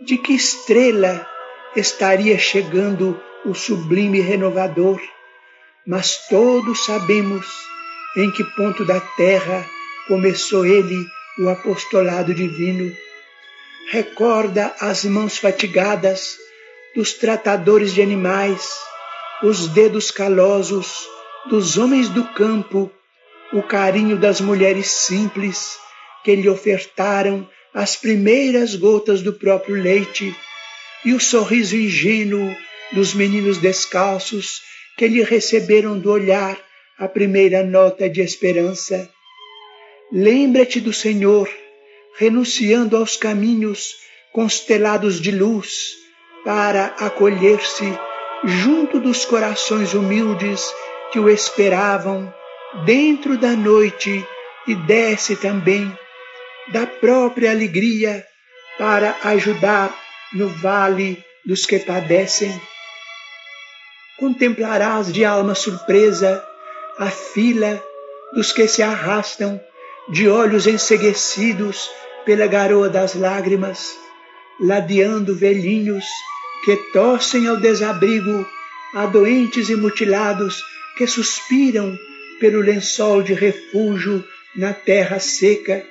de 0.00 0.16
que 0.16 0.34
estrela 0.34 1.28
estaria 1.74 2.38
chegando 2.38 3.20
o 3.44 3.52
sublime 3.52 4.20
renovador, 4.20 5.00
mas 5.84 6.28
todos 6.28 6.84
sabemos 6.84 7.46
em 8.16 8.30
que 8.30 8.44
ponto 8.56 8.84
da 8.84 9.00
terra 9.00 9.66
começou 10.06 10.64
ele 10.64 11.04
o 11.40 11.48
apostolado 11.48 12.32
divino. 12.32 12.94
Recorda 13.90 14.72
as 14.80 15.04
mãos 15.04 15.36
fatigadas 15.36 16.38
dos 16.94 17.14
tratadores 17.14 17.92
de 17.92 18.00
animais, 18.00 18.78
os 19.42 19.66
dedos 19.66 20.12
calosos 20.12 21.08
dos 21.50 21.76
homens 21.76 22.08
do 22.08 22.24
campo, 22.32 22.90
o 23.52 23.62
carinho 23.62 24.16
das 24.16 24.40
mulheres 24.40 24.86
simples 24.86 25.78
que 26.24 26.34
lhe 26.34 26.48
ofertaram 26.48 27.48
as 27.72 27.96
primeiras 27.96 28.74
gotas 28.74 29.20
do 29.20 29.32
próprio 29.32 29.74
leite 29.74 30.34
e 31.04 31.12
o 31.12 31.20
sorriso 31.20 31.76
ingênuo 31.76 32.54
dos 32.92 33.12
meninos 33.14 33.58
descalços 33.58 34.62
que 34.96 35.06
lhe 35.06 35.22
receberam 35.22 35.98
do 35.98 36.10
olhar 36.10 36.56
a 36.98 37.08
primeira 37.08 37.62
nota 37.62 38.08
de 38.08 38.20
esperança. 38.20 39.10
Lembra-te 40.12 40.80
do 40.80 40.92
Senhor, 40.92 41.48
renunciando 42.16 42.96
aos 42.96 43.16
caminhos 43.16 43.96
constelados 44.32 45.20
de 45.20 45.32
luz, 45.32 45.94
para 46.44 46.86
acolher-se 46.98 47.84
junto 48.44 49.00
dos 49.00 49.24
corações 49.24 49.94
humildes 49.94 50.72
que 51.10 51.18
o 51.18 51.28
esperavam 51.28 52.32
dentro 52.84 53.38
da 53.38 53.52
noite 53.52 54.26
e 54.66 54.74
desce 54.74 55.36
também 55.36 55.96
da 56.72 56.86
própria 56.86 57.50
alegria 57.50 58.26
para 58.76 59.16
ajudar 59.24 59.94
no 60.32 60.48
vale 60.48 61.22
dos 61.46 61.64
que 61.64 61.78
padecem. 61.78 62.60
Contemplarás 64.18 65.12
de 65.12 65.24
alma 65.24 65.54
surpresa 65.54 66.44
a 66.98 67.10
fila 67.10 67.82
dos 68.34 68.52
que 68.52 68.66
se 68.66 68.82
arrastam 68.82 69.60
de 70.08 70.28
olhos 70.28 70.66
enseguecidos 70.66 71.90
pela 72.24 72.46
garoa 72.46 72.88
das 72.88 73.14
lágrimas, 73.14 73.96
ladeando 74.60 75.34
velhinhos 75.34 76.04
que 76.64 76.76
tossem 76.92 77.46
ao 77.46 77.56
desabrigo, 77.56 78.46
a 78.94 79.06
doentes 79.06 79.68
e 79.68 79.76
mutilados 79.76 80.62
que 80.96 81.06
suspiram 81.06 81.96
pelo 82.44 82.60
lençol 82.60 83.22
de 83.22 83.32
refúgio 83.32 84.22
na 84.54 84.74
terra 84.74 85.18
seca. 85.18 85.82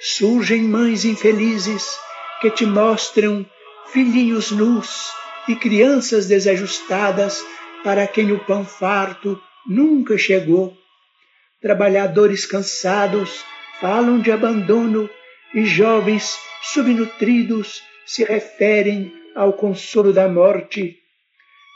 Surgem 0.00 0.62
mães 0.62 1.04
infelizes 1.04 1.98
que 2.40 2.50
te 2.50 2.64
mostram 2.64 3.44
filhinhos 3.92 4.52
nus 4.52 5.10
e 5.46 5.54
crianças 5.54 6.26
desajustadas 6.26 7.44
para 7.84 8.06
quem 8.06 8.32
o 8.32 8.38
pão 8.38 8.64
farto 8.64 9.38
nunca 9.68 10.16
chegou. 10.16 10.74
Trabalhadores 11.60 12.46
cansados 12.46 13.44
falam 13.78 14.18
de 14.18 14.32
abandono 14.32 15.10
e 15.54 15.66
jovens 15.66 16.38
subnutridos 16.62 17.82
se 18.06 18.24
referem 18.24 19.12
ao 19.36 19.52
consolo 19.52 20.10
da 20.10 20.26
morte. 20.26 20.96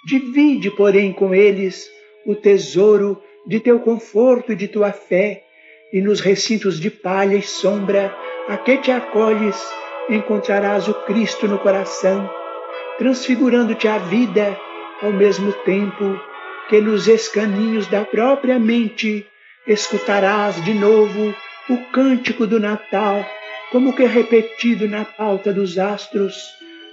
Divide, 0.06 0.70
porém, 0.70 1.12
com 1.12 1.34
eles 1.34 1.86
o 2.24 2.34
tesouro 2.34 3.22
de 3.46 3.60
teu 3.60 3.78
conforto 3.80 4.52
e 4.52 4.56
de 4.56 4.68
tua 4.68 4.92
fé, 4.92 5.44
e 5.92 6.00
nos 6.00 6.20
recintos 6.20 6.80
de 6.80 6.90
palha 6.90 7.36
e 7.36 7.42
sombra 7.42 8.14
a 8.48 8.56
que 8.56 8.76
te 8.78 8.90
acolhes, 8.90 9.56
encontrarás 10.08 10.88
o 10.88 10.94
Cristo 11.04 11.46
no 11.46 11.58
coração, 11.58 12.28
transfigurando-te 12.98 13.86
a 13.86 13.98
vida 13.98 14.58
ao 15.02 15.12
mesmo 15.12 15.52
tempo 15.52 16.18
que 16.68 16.80
nos 16.80 17.06
escaninhos 17.06 17.86
da 17.86 18.04
própria 18.04 18.58
mente 18.58 19.26
escutarás 19.66 20.62
de 20.64 20.74
novo 20.74 21.34
o 21.68 21.76
cântico 21.92 22.46
do 22.46 22.58
Natal, 22.58 23.24
como 23.70 23.94
que 23.94 24.04
repetido 24.04 24.88
na 24.88 25.04
pauta 25.04 25.52
dos 25.52 25.78
astros. 25.78 26.36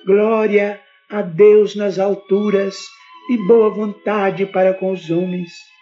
Glória 0.06 0.80
a 1.10 1.22
Deus 1.22 1.76
nas 1.76 2.00
alturas 2.00 2.76
e 3.30 3.38
boa 3.48 3.70
vontade 3.70 4.46
para 4.46 4.74
com 4.74 4.92
os 4.92 5.10
homens. 5.10 5.73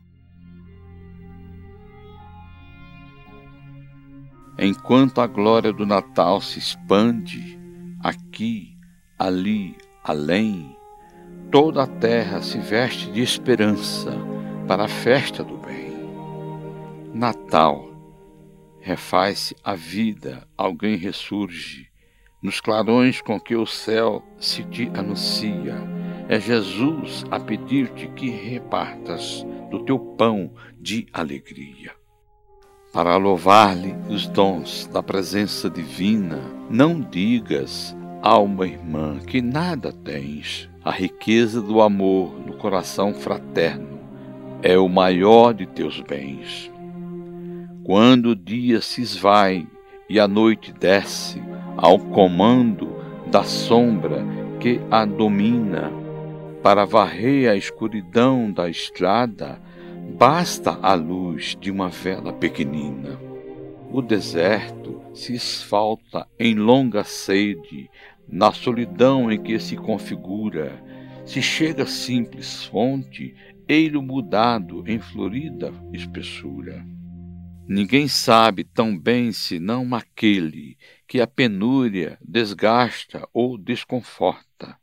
Enquanto 4.63 5.21
a 5.21 5.25
glória 5.25 5.73
do 5.73 5.87
Natal 5.87 6.39
se 6.39 6.59
expande, 6.59 7.59
aqui, 7.99 8.77
ali, 9.17 9.75
além, 10.03 10.77
toda 11.49 11.81
a 11.81 11.87
terra 11.87 12.43
se 12.43 12.59
veste 12.59 13.09
de 13.09 13.23
esperança 13.23 14.11
para 14.67 14.83
a 14.83 14.87
festa 14.87 15.43
do 15.43 15.57
bem. 15.57 15.91
Natal 17.11 17.89
refaz-se 18.79 19.55
a 19.63 19.73
vida, 19.73 20.47
alguém 20.55 20.95
ressurge, 20.95 21.89
nos 22.39 22.61
clarões 22.61 23.19
com 23.19 23.39
que 23.39 23.55
o 23.55 23.65
céu 23.65 24.23
se 24.39 24.63
te 24.65 24.91
anuncia. 24.93 25.75
É 26.29 26.39
Jesus 26.39 27.25
a 27.31 27.39
pedir-te 27.39 28.07
que 28.09 28.29
repartas 28.29 29.43
do 29.71 29.83
teu 29.83 29.97
pão 29.97 30.53
de 30.79 31.07
alegria. 31.11 31.99
Para 32.91 33.15
louvar-lhe 33.15 33.95
os 34.09 34.27
dons 34.27 34.85
da 34.91 35.01
presença 35.01 35.69
divina, 35.69 36.41
não 36.69 36.99
digas, 36.99 37.95
alma 38.21 38.67
irmã, 38.67 39.17
que 39.19 39.41
nada 39.41 39.93
tens. 39.93 40.69
A 40.83 40.91
riqueza 40.91 41.61
do 41.61 41.81
amor 41.81 42.37
no 42.45 42.57
coração 42.57 43.13
fraterno 43.13 43.97
é 44.61 44.77
o 44.77 44.89
maior 44.89 45.53
de 45.53 45.65
teus 45.65 46.01
bens. 46.01 46.69
Quando 47.85 48.31
o 48.31 48.35
dia 48.35 48.81
se 48.81 49.01
esvai 49.01 49.65
e 50.09 50.19
a 50.19 50.27
noite 50.27 50.73
desce 50.73 51.41
ao 51.77 51.97
comando 51.97 52.93
da 53.27 53.45
sombra 53.45 54.21
que 54.59 54.81
a 54.91 55.05
domina, 55.05 55.89
para 56.61 56.83
varrer 56.83 57.49
a 57.49 57.55
escuridão 57.55 58.51
da 58.51 58.69
estrada, 58.69 59.61
basta 60.17 60.77
a 60.81 60.93
luz 60.93 61.57
de 61.59 61.71
uma 61.71 61.89
vela 61.89 62.33
pequenina. 62.33 63.19
O 63.91 64.01
deserto 64.01 65.01
se 65.13 65.33
esfalta 65.33 66.27
em 66.39 66.55
longa 66.55 67.03
sede, 67.03 67.89
na 68.27 68.51
solidão 68.51 69.31
em 69.31 69.41
que 69.41 69.59
se 69.59 69.75
configura, 69.75 70.81
se 71.25 71.41
chega 71.41 71.85
simples 71.85 72.65
fonte, 72.65 73.35
eiro 73.67 74.01
mudado 74.01 74.83
em 74.87 74.99
florida 74.99 75.73
espessura. 75.91 76.85
Ninguém 77.67 78.07
sabe 78.07 78.63
tão 78.63 78.97
bem 78.97 79.31
senão 79.31 79.93
aquele 79.95 80.77
que 81.07 81.21
a 81.21 81.27
penúria 81.27 82.17
desgasta 82.21 83.27
ou 83.33 83.57
desconforta. 83.57 84.77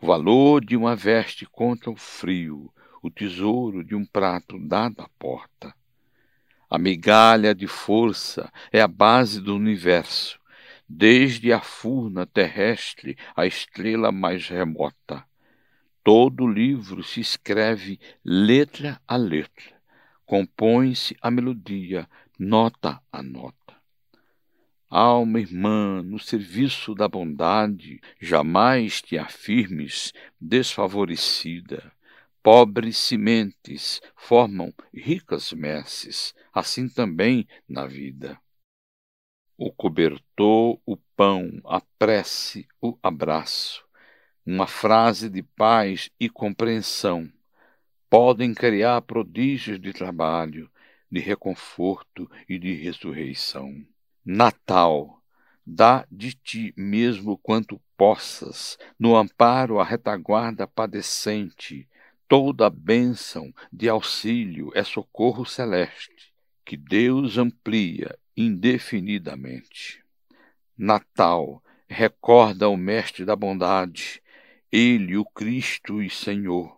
O 0.00 0.06
valor 0.06 0.64
de 0.64 0.76
uma 0.76 0.94
veste 0.94 1.46
contra 1.46 1.90
o 1.90 1.96
frio, 1.96 2.70
o 3.06 3.10
tesouro 3.10 3.84
de 3.84 3.94
um 3.94 4.04
prato 4.04 4.58
dado 4.58 5.02
à 5.02 5.08
porta. 5.18 5.74
A 6.68 6.78
migalha 6.78 7.54
de 7.54 7.66
força 7.66 8.52
é 8.72 8.80
a 8.80 8.88
base 8.88 9.40
do 9.40 9.54
universo, 9.54 10.38
desde 10.88 11.52
a 11.52 11.60
furna 11.60 12.26
terrestre 12.26 13.16
à 13.34 13.46
estrela 13.46 14.12
mais 14.12 14.48
remota. 14.48 15.24
Todo 16.02 16.46
livro 16.46 17.02
se 17.02 17.20
escreve 17.20 17.98
letra 18.24 19.00
a 19.06 19.16
letra 19.16 19.76
compõe-se 20.26 21.16
a 21.22 21.30
melodia, 21.30 22.08
nota 22.38 23.00
a 23.12 23.22
nota. 23.22 23.76
Alma 24.90 25.40
irmã, 25.40 26.02
no 26.02 26.18
serviço 26.18 26.94
da 26.94 27.08
bondade, 27.08 28.00
jamais 28.20 29.00
te 29.00 29.16
afirmes 29.16 30.12
desfavorecida. 30.40 31.92
Pobres 32.46 32.96
sementes 32.96 34.00
formam 34.14 34.72
ricas 34.94 35.52
messes, 35.52 36.32
assim 36.54 36.88
também 36.88 37.44
na 37.68 37.88
vida. 37.88 38.40
O 39.58 39.72
cobertor, 39.72 40.80
o 40.86 40.96
pão, 41.16 41.60
a 41.64 41.80
prece, 41.98 42.68
o 42.80 42.96
abraço, 43.02 43.84
uma 44.46 44.68
frase 44.68 45.28
de 45.28 45.42
paz 45.42 46.08
e 46.20 46.28
compreensão, 46.28 47.28
podem 48.08 48.54
criar 48.54 49.02
prodígios 49.02 49.80
de 49.80 49.92
trabalho, 49.92 50.70
de 51.10 51.18
reconforto 51.18 52.30
e 52.48 52.60
de 52.60 52.74
ressurreição. 52.74 53.74
Natal, 54.24 55.20
dá 55.66 56.06
de 56.08 56.32
ti 56.32 56.72
mesmo 56.76 57.36
quanto 57.38 57.82
possas, 57.96 58.78
no 58.96 59.16
amparo 59.16 59.80
à 59.80 59.84
retaguarda 59.84 60.64
padecente, 60.64 61.88
toda 62.28 62.68
bênção 62.70 63.52
de 63.72 63.88
auxílio 63.88 64.70
é 64.74 64.82
socorro 64.82 65.44
celeste, 65.44 66.32
que 66.64 66.76
Deus 66.76 67.38
amplia 67.38 68.18
indefinidamente. 68.36 70.02
Natal 70.76 71.62
recorda 71.88 72.68
o 72.68 72.76
Mestre 72.76 73.24
da 73.24 73.36
bondade, 73.36 74.20
ele, 74.70 75.16
o 75.16 75.24
Cristo 75.24 76.02
e 76.02 76.10
Senhor. 76.10 76.76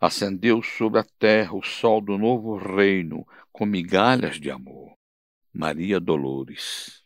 Acendeu 0.00 0.62
sobre 0.62 1.00
a 1.00 1.04
terra 1.18 1.54
o 1.54 1.62
sol 1.62 2.00
do 2.00 2.18
novo 2.18 2.56
reino 2.56 3.26
com 3.52 3.64
migalhas 3.64 4.40
de 4.40 4.50
amor. 4.50 4.94
Maria 5.52 6.00
Dolores. 6.00 7.04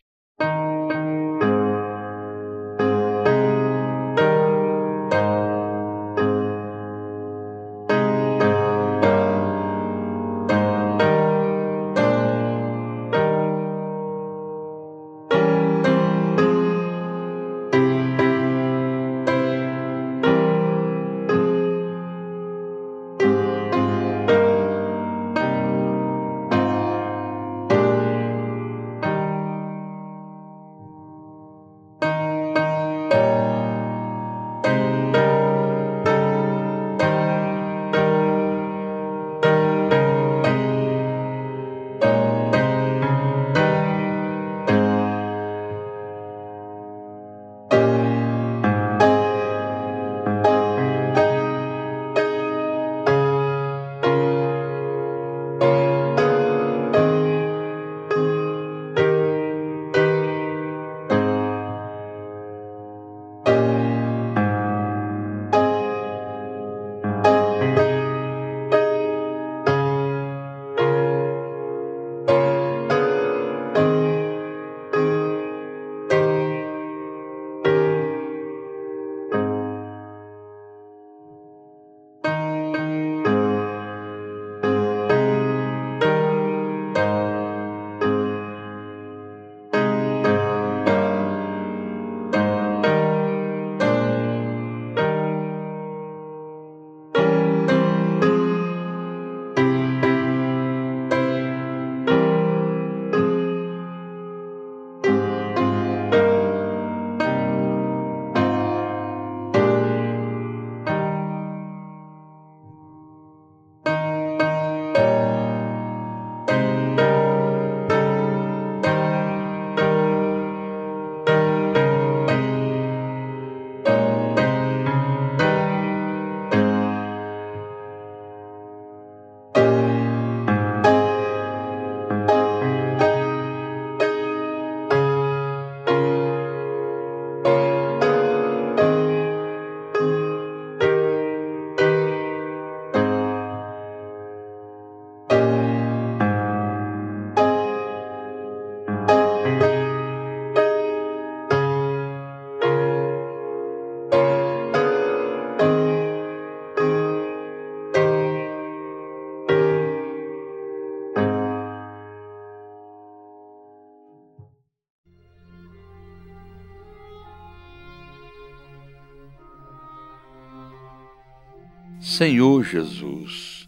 Senhor 172.17 172.63
Jesus, 172.63 173.67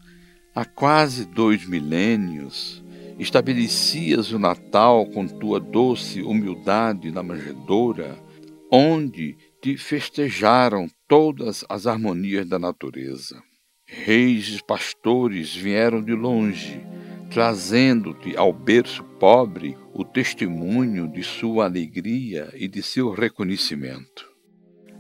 há 0.55 0.65
quase 0.65 1.25
dois 1.25 1.67
milênios 1.67 2.81
estabelecias 3.19 4.31
o 4.31 4.39
Natal 4.39 5.05
com 5.07 5.27
tua 5.27 5.59
doce 5.59 6.23
humildade 6.23 7.11
na 7.11 7.25
manjedoura, 7.25 8.17
onde 8.71 9.37
te 9.61 9.77
festejaram 9.77 10.89
todas 11.09 11.65
as 11.69 11.89
harmonias 11.89 12.49
da 12.49 12.57
natureza. 12.57 13.43
Reis 13.85 14.57
e 14.57 14.65
pastores 14.65 15.53
vieram 15.53 16.01
de 16.01 16.13
longe, 16.13 16.81
trazendo-te 17.29 18.37
ao 18.37 18.53
berço 18.53 19.03
pobre 19.19 19.77
o 19.93 20.05
testemunho 20.05 21.09
de 21.09 21.25
sua 21.25 21.65
alegria 21.65 22.49
e 22.55 22.69
de 22.69 22.81
seu 22.81 23.11
reconhecimento. 23.11 24.36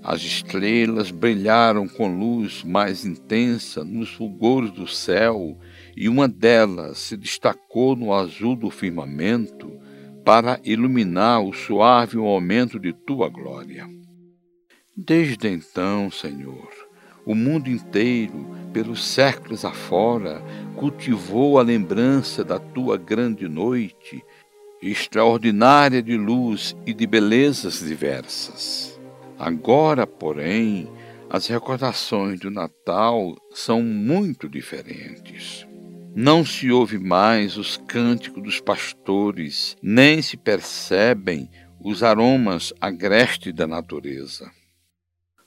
As 0.09 0.23
estrelas 0.23 1.11
brilharam 1.11 1.89
com 1.89 2.07
luz 2.07 2.63
mais 2.63 3.05
intensa 3.05 3.83
nos 3.83 4.09
fulgores 4.09 4.71
do 4.71 4.87
céu, 4.87 5.59
e 5.97 6.09
uma 6.09 6.29
delas 6.29 6.99
se 6.99 7.17
destacou 7.17 7.97
no 7.97 8.15
azul 8.15 8.55
do 8.55 8.71
firmamento 8.71 9.69
para 10.25 10.61
iluminar 10.63 11.43
o 11.43 11.53
suave 11.53 12.19
momento 12.19 12.79
de 12.79 12.93
tua 12.93 13.29
glória. 13.29 13.85
Desde 14.97 15.49
então, 15.49 16.09
Senhor, 16.09 16.71
o 17.27 17.35
mundo 17.35 17.69
inteiro, 17.69 18.47
pelos 18.73 19.05
séculos 19.05 19.65
afora, 19.65 20.41
cultivou 20.77 21.59
a 21.59 21.63
lembrança 21.63 22.45
da 22.45 22.61
tua 22.61 22.97
grande 22.97 23.49
noite, 23.49 24.23
extraordinária 24.81 26.01
de 26.01 26.17
luz 26.17 26.77
e 26.87 26.95
de 26.95 27.09
belezas 27.09 27.81
diversas. 27.81 28.96
Agora, 29.39 30.07
porém, 30.07 30.89
as 31.29 31.47
recordações 31.47 32.41
do 32.41 32.51
Natal 32.51 33.37
são 33.53 33.83
muito 33.83 34.49
diferentes. 34.49 35.67
Não 36.15 36.45
se 36.45 36.71
ouve 36.71 36.99
mais 36.99 37.59
os 37.59 37.77
cânticos 37.77 38.43
dos 38.43 38.61
pastores, 38.61 39.77
nem 39.83 40.23
se 40.23 40.39
percebem 40.39 41.51
os 41.79 42.03
aromas 42.03 42.73
agrestes 42.81 43.53
da 43.53 43.67
natureza. 43.67 44.51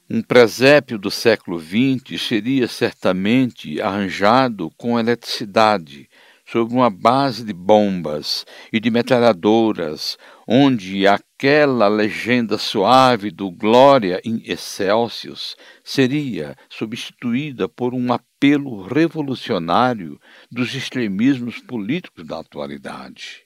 Um 0.08 0.22
presépio 0.22 1.00
do 1.00 1.10
século 1.10 1.60
XX 1.60 2.22
seria 2.22 2.68
certamente 2.68 3.82
arranjado 3.82 4.70
com 4.78 5.00
eletricidade, 5.00 6.08
sobre 6.52 6.74
uma 6.74 6.90
base 6.90 7.44
de 7.44 7.54
bombas 7.54 8.44
e 8.74 8.80
de 8.80 8.90
metralhadoras, 8.90 10.18
onde 10.52 11.06
aquela 11.06 11.88
legenda 11.88 12.58
suave 12.58 13.30
do 13.30 13.52
Glória 13.52 14.20
in 14.26 14.42
Excelsius 14.44 15.56
seria 15.84 16.56
substituída 16.68 17.70
por 17.70 17.94
um 17.94 18.12
apelo 18.12 18.82
revolucionário 18.82 20.20
dos 20.52 20.74
extremismos 20.74 21.60
políticos 21.60 22.26
da 22.26 22.40
atualidade. 22.40 23.44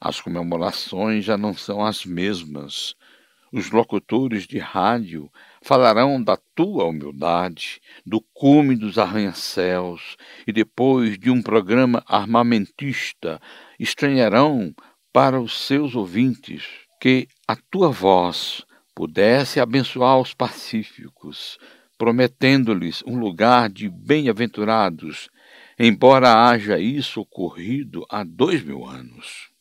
As 0.00 0.22
comemorações 0.22 1.22
já 1.22 1.36
não 1.36 1.52
são 1.52 1.84
as 1.84 2.06
mesmas. 2.06 2.94
Os 3.52 3.70
locutores 3.70 4.46
de 4.46 4.58
rádio 4.58 5.30
falarão 5.60 6.22
da 6.22 6.38
tua 6.54 6.86
humildade, 6.86 7.78
do 8.06 8.22
cume 8.32 8.74
dos 8.74 8.96
arranha-céus, 8.96 10.16
e 10.46 10.52
depois 10.52 11.18
de 11.18 11.30
um 11.30 11.42
programa 11.42 12.02
armamentista, 12.06 13.38
estranharão 13.78 14.74
para 15.12 15.40
os 15.40 15.66
seus 15.66 15.94
ouvintes 15.94 16.64
que 17.00 17.28
a 17.46 17.54
tua 17.54 17.90
voz 17.90 18.64
pudesse 18.94 19.60
abençoar 19.60 20.18
os 20.18 20.32
pacíficos, 20.32 21.58
prometendo-lhes 21.98 23.02
um 23.06 23.18
lugar 23.18 23.68
de 23.68 23.88
bem-aventurados, 23.88 25.28
embora 25.78 26.48
haja 26.48 26.78
isso 26.78 27.20
ocorrido 27.20 28.06
há 28.08 28.24
dois 28.24 28.62
mil 28.64 28.86
anos. 28.86 29.51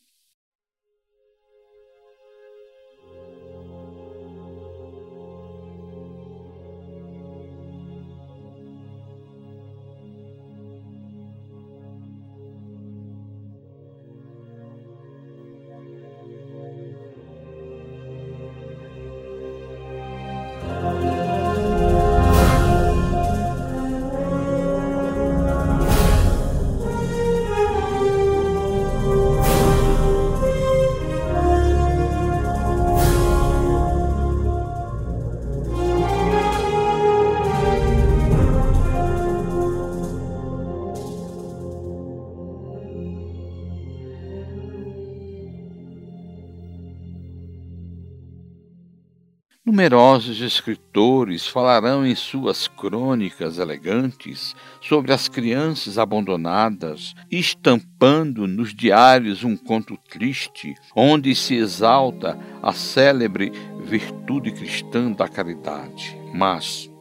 Numerosos 49.71 50.41
escritores 50.41 51.47
falarão 51.47 52.05
em 52.05 52.13
suas 52.13 52.67
crônicas 52.67 53.57
elegantes 53.57 54.53
sobre 54.81 55.13
as 55.13 55.29
crianças 55.29 55.97
abandonadas, 55.97 57.15
estampando 57.31 58.45
nos 58.45 58.75
diários 58.75 59.45
um 59.45 59.55
conto 59.55 59.97
triste, 60.09 60.75
onde 60.93 61.33
se 61.33 61.55
exalta 61.55 62.37
a 62.61 62.73
célebre 62.73 63.53
virtude 63.85 64.51
cristã 64.51 65.09
da 65.09 65.29
caridade. 65.29 66.17
Mas, 66.33 66.91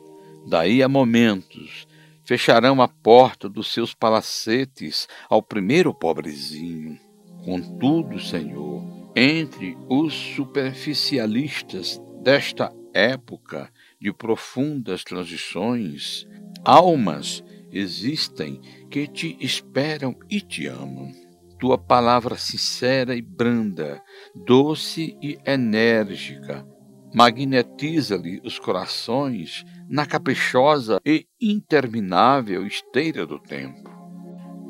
daí 0.46 0.80
a 0.80 0.88
momentos, 0.88 1.88
fecharão 2.24 2.80
a 2.80 2.87
porta 2.87 3.48
dos 3.48 3.74
seus 3.74 3.94
palacetes 3.94 5.09
ao 5.28 5.42
primeiro 5.42 5.92
pobrezinho. 5.92 6.96
Contudo, 7.44 8.20
Senhor, 8.20 8.85
entre 9.16 9.76
os 9.88 10.14
superficialistas 10.14 12.00
desta 12.22 12.72
época 12.92 13.70
de 14.00 14.12
profundas 14.12 15.04
transições, 15.04 16.26
almas 16.64 17.42
existem 17.72 18.61
que 18.90 19.06
te 19.06 19.37
esperam 19.40 20.14
e 20.28 20.40
te 20.40 20.66
amam. 20.66 21.12
Tua 21.59 21.76
palavra 21.76 22.37
sincera 22.37 23.14
e 23.14 23.22
branda, 23.22 24.02
doce 24.35 25.16
e 25.22 25.38
enérgica, 25.46 26.66
magnetiza-lhe 27.14 28.40
os 28.44 28.59
corações 28.59 29.64
na 29.88 30.06
caprichosa 30.06 31.00
e 31.04 31.26
interminável 31.40 32.66
esteira 32.66 33.26
do 33.26 33.38
tempo. 33.38 33.90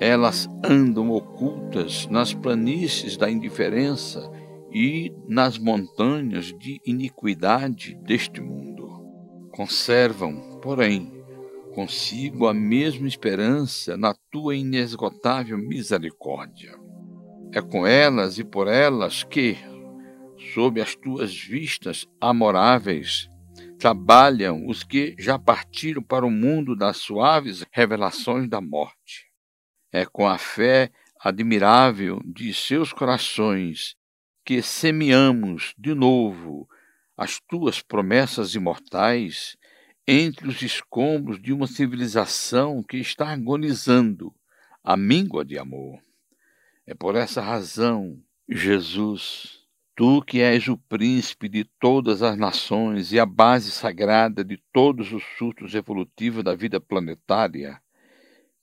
Elas 0.01 0.49
andam 0.65 1.11
ocultas 1.11 2.07
nas 2.07 2.33
planícies 2.33 3.17
da 3.17 3.31
indiferença 3.31 4.31
e 4.73 5.13
nas 5.29 5.59
montanhas 5.59 6.47
de 6.47 6.81
iniquidade 6.87 7.95
deste 8.03 8.41
mundo. 8.41 8.89
Conservam, 9.51 10.61
porém, 10.63 11.13
consigo 11.75 12.47
a 12.47 12.55
mesma 12.55 13.09
esperança 13.09 13.97
na 13.97 14.15
tua 14.31 14.55
inesgotável 14.55 15.59
misericórdia. 15.59 16.79
É 17.53 17.61
com 17.61 17.87
elas 17.87 18.39
e 18.39 18.45
por 18.45 18.69
elas 18.69 19.25
que, 19.25 19.57
sob 20.55 20.81
as 20.81 20.95
tuas 20.95 21.35
vistas 21.37 22.07
amoráveis, 22.21 23.29
trabalham 23.79 24.67
os 24.67 24.85
que 24.85 25.17
já 25.19 25.39
partiram 25.39 26.03
para 26.03 26.25
o 26.25 26.31
mundo 26.31 26.77
das 26.77 26.99
suaves 26.99 27.65
revelações 27.73 28.49
da 28.49 28.61
morte. 28.61 29.27
É 29.93 30.07
com 30.07 30.29
a 30.29 30.39
fé 30.39 30.91
admirável 31.23 32.21
de 32.25 32.55
seus 32.55 32.93
corações 32.93 33.97
que 34.45 34.63
semeamos 34.63 35.75
de 35.79 35.95
novo 35.95 36.69
as 37.17 37.39
tuas 37.41 37.83
promessas 37.83 38.55
imortais 38.55 39.57
entre 40.07 40.49
os 40.49 40.63
escombros 40.63 41.41
de 41.41 41.53
uma 41.53 41.67
civilização 41.67 42.83
que 42.83 42.97
está 42.97 43.29
agonizando 43.29 44.35
a 44.83 44.97
míngua 44.97 45.45
de 45.45 45.59
amor. 45.59 46.01
É 46.87 46.95
por 46.95 47.15
essa 47.15 47.41
razão, 47.41 48.19
Jesus, 48.49 49.61
tu 49.95 50.23
que 50.23 50.41
és 50.41 50.67
o 50.67 50.77
príncipe 50.77 51.49
de 51.49 51.63
todas 51.79 52.23
as 52.23 52.37
nações 52.37 53.13
e 53.13 53.21
a 53.21 53.27
base 53.27 53.71
sagrada 53.71 54.43
de 54.43 54.57
todos 54.73 55.13
os 55.13 55.23
surtos 55.37 55.75
evolutivos 55.75 56.43
da 56.43 56.55
vida 56.55 56.81
planetária, 56.81 57.81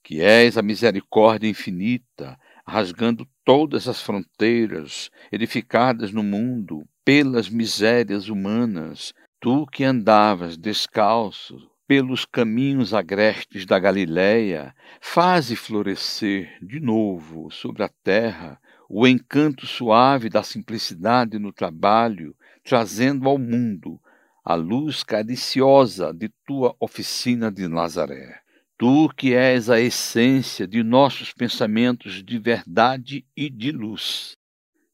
que 0.04 0.20
és 0.20 0.58
a 0.58 0.62
misericórdia 0.62 1.48
infinita, 1.48 2.40
rasgando 2.68 3.26
todas 3.46 3.88
as 3.88 4.02
fronteiras 4.02 5.10
edificadas 5.32 6.12
no 6.12 6.22
mundo 6.22 6.86
pelas 7.06 7.50
misérias 7.50 8.28
humanas, 8.28 9.14
tu 9.40 9.66
que 9.66 9.86
andavas 9.86 10.58
descalço 10.58 11.72
pelos 11.88 12.26
caminhos 12.26 12.94
agrestes 12.94 13.66
da 13.66 13.80
Galiléia, 13.80 14.76
faze 15.00 15.56
florescer 15.56 16.58
de 16.62 16.82
novo 16.82 17.50
sobre 17.50 17.84
a 17.84 17.90
terra 18.04 18.60
o 18.90 19.08
encanto 19.08 19.66
suave 19.66 20.30
da 20.30 20.44
simplicidade 20.44 21.40
no 21.40 21.54
trabalho, 21.54 22.36
trazendo 22.64 23.30
ao 23.30 23.38
mundo 23.38 24.00
a 24.44 24.56
luz 24.56 25.04
cariciosa 25.04 26.14
de 26.14 26.30
tua 26.46 26.76
oficina 26.80 27.52
de 27.52 27.68
Nazaré. 27.68 28.42
Tu 28.80 29.10
que 29.18 29.34
és 29.34 29.72
a 29.72 29.80
essência 29.80 30.68
de 30.68 30.84
nossos 30.84 31.34
pensamentos 31.34 32.24
de 32.24 32.38
verdade 32.38 33.26
e 33.36 33.50
de 33.50 33.72
luz. 33.72 34.38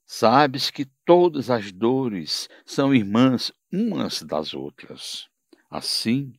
Sabes 0.06 0.72
que 0.72 0.86
todas 1.06 1.50
as 1.50 1.69
dores 1.69 2.48
são 2.65 2.96
irmãs 2.96 3.52
umas 3.69 4.22
das 4.22 4.54
outras. 4.54 5.28
Assim, 5.69 6.32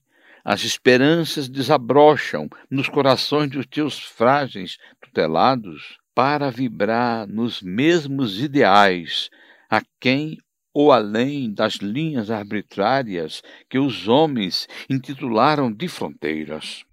as 0.42 0.64
esperanças 0.64 1.46
desabrocham 1.46 2.48
nos 2.70 2.88
corações 2.88 3.50
dos 3.50 3.66
teus 3.66 3.98
frágeis 3.98 4.78
tutelados 4.98 5.98
para 6.14 6.50
vibrar 6.50 7.28
nos 7.28 7.60
mesmos 7.60 8.40
ideais 8.40 9.28
a 9.68 9.82
quem 10.00 10.38
ou 10.72 10.90
além 10.90 11.52
das 11.52 11.74
linhas 11.74 12.30
arbitrárias 12.30 13.42
que 13.68 13.78
os 13.78 14.08
homens 14.08 14.66
intitularam 14.88 15.70
de 15.70 15.88
fronteiras 15.88 16.86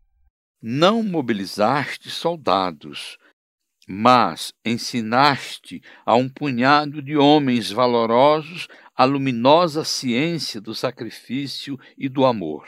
não 0.61 1.01
mobilizaste 1.01 2.09
soldados, 2.09 3.17
mas 3.87 4.53
ensinaste 4.63 5.81
a 6.05 6.15
um 6.15 6.29
punhado 6.29 7.01
de 7.01 7.17
homens 7.17 7.71
valorosos 7.71 8.67
a 8.95 9.03
luminosa 9.03 9.83
ciência 9.83 10.61
do 10.61 10.75
sacrifício 10.75 11.79
e 11.97 12.07
do 12.07 12.25
amor. 12.25 12.67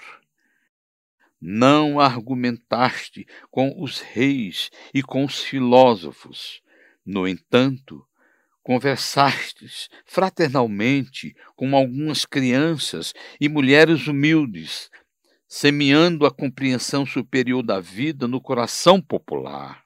Não 1.39 1.99
argumentaste 1.99 3.27
com 3.51 3.75
os 3.79 3.99
reis 3.99 4.71
e 4.93 5.03
com 5.03 5.23
os 5.25 5.41
filósofos. 5.41 6.61
No 7.05 7.27
entanto, 7.27 8.03
conversastes 8.63 9.89
fraternalmente 10.05 11.35
com 11.55 11.75
algumas 11.75 12.25
crianças 12.25 13.13
e 13.39 13.49
mulheres 13.49 14.07
humildes, 14.07 14.89
semeando 15.55 16.25
a 16.25 16.31
compreensão 16.31 17.05
superior 17.05 17.61
da 17.61 17.79
vida 17.79 18.27
no 18.27 18.41
coração 18.41 18.99
popular. 18.99 19.83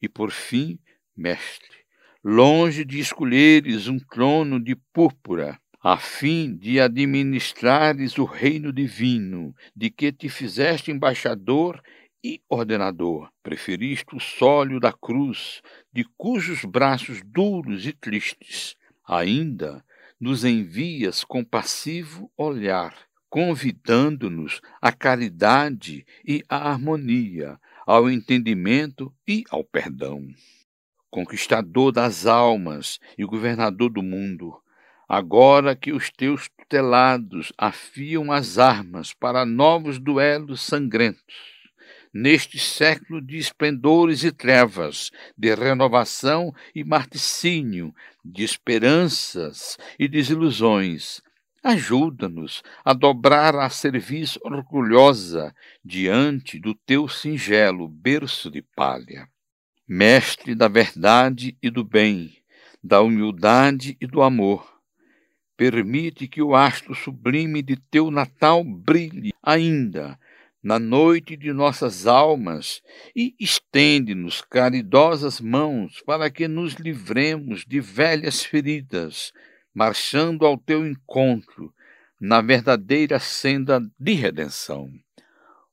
E 0.00 0.08
por 0.08 0.30
fim, 0.30 0.78
mestre, 1.14 1.76
longe 2.24 2.86
de 2.86 2.98
escolheres 2.98 3.86
um 3.86 3.98
trono 3.98 4.58
de 4.58 4.74
púrpura, 4.74 5.60
a 5.82 5.98
fim 5.98 6.56
de 6.56 6.80
administrares 6.80 8.16
o 8.16 8.24
reino 8.24 8.72
divino, 8.72 9.54
de 9.76 9.90
que 9.90 10.10
te 10.10 10.30
fizeste 10.30 10.90
embaixador 10.90 11.82
e 12.24 12.40
ordenador, 12.48 13.28
preferiste 13.42 14.16
o 14.16 14.18
sólio 14.18 14.80
da 14.80 14.90
cruz, 14.90 15.60
de 15.92 16.02
cujos 16.16 16.64
braços 16.64 17.20
duros 17.22 17.86
e 17.86 17.92
tristes 17.92 18.74
ainda 19.06 19.84
nos 20.18 20.46
envias 20.46 21.24
compassivo 21.24 22.32
olhar, 22.38 23.07
convidando-nos 23.28 24.60
à 24.80 24.90
caridade 24.90 26.06
e 26.26 26.42
à 26.48 26.70
harmonia, 26.70 27.58
ao 27.86 28.10
entendimento 28.10 29.12
e 29.26 29.44
ao 29.50 29.64
perdão. 29.64 30.26
Conquistador 31.10 31.92
das 31.92 32.26
almas 32.26 32.98
e 33.16 33.24
governador 33.24 33.90
do 33.90 34.02
mundo, 34.02 34.54
agora 35.08 35.74
que 35.74 35.92
os 35.92 36.10
teus 36.10 36.48
tutelados 36.50 37.50
afiam 37.56 38.30
as 38.30 38.58
armas 38.58 39.14
para 39.14 39.46
novos 39.46 39.98
duelos 39.98 40.60
sangrentos, 40.60 41.58
neste 42.12 42.58
século 42.58 43.22
de 43.22 43.38
esplendores 43.38 44.22
e 44.22 44.30
trevas, 44.30 45.10
de 45.36 45.54
renovação 45.54 46.54
e 46.74 46.84
marticínio, 46.84 47.94
de 48.22 48.44
esperanças 48.44 49.78
e 49.98 50.06
desilusões. 50.06 51.22
Ajuda-nos 51.62 52.62
a 52.84 52.92
dobrar 52.92 53.56
a 53.56 53.68
serviço 53.68 54.38
orgulhosa 54.44 55.54
diante 55.84 56.58
do 56.58 56.74
teu 56.74 57.08
singelo 57.08 57.88
berço 57.88 58.50
de 58.50 58.62
palha. 58.62 59.28
Mestre 59.86 60.54
da 60.54 60.68
verdade 60.68 61.56
e 61.62 61.68
do 61.68 61.82
bem, 61.82 62.36
da 62.82 63.00
humildade 63.00 63.96
e 64.00 64.06
do 64.06 64.22
amor, 64.22 64.78
permite 65.56 66.28
que 66.28 66.40
o 66.40 66.54
astro 66.54 66.94
sublime 66.94 67.62
de 67.62 67.74
teu 67.74 68.10
Natal 68.10 68.62
brilhe 68.62 69.32
ainda 69.42 70.18
na 70.62 70.78
noite 70.78 71.36
de 71.36 71.52
nossas 71.52 72.06
almas 72.06 72.82
e 73.14 73.34
estende-nos 73.40 74.40
caridosas 74.42 75.40
mãos 75.40 76.02
para 76.04 76.30
que 76.30 76.46
nos 76.46 76.74
livremos 76.74 77.64
de 77.64 77.80
velhas 77.80 78.44
feridas, 78.44 79.32
marchando 79.78 80.44
ao 80.44 80.58
teu 80.58 80.84
encontro 80.84 81.72
na 82.20 82.40
verdadeira 82.40 83.20
senda 83.20 83.80
de 83.96 84.12
redenção. 84.12 84.90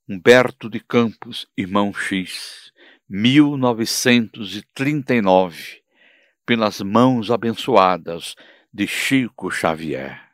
Humberto 0.08 0.70
de 0.70 0.80
Campos, 0.80 1.47
irmão 1.58 1.91
X, 1.91 2.72
1939, 3.10 5.82
pelas 6.45 6.82
mãos 6.82 7.32
abençoadas 7.32 8.36
de 8.72 8.86
Chico 8.86 9.49
Xavier. 9.49 10.25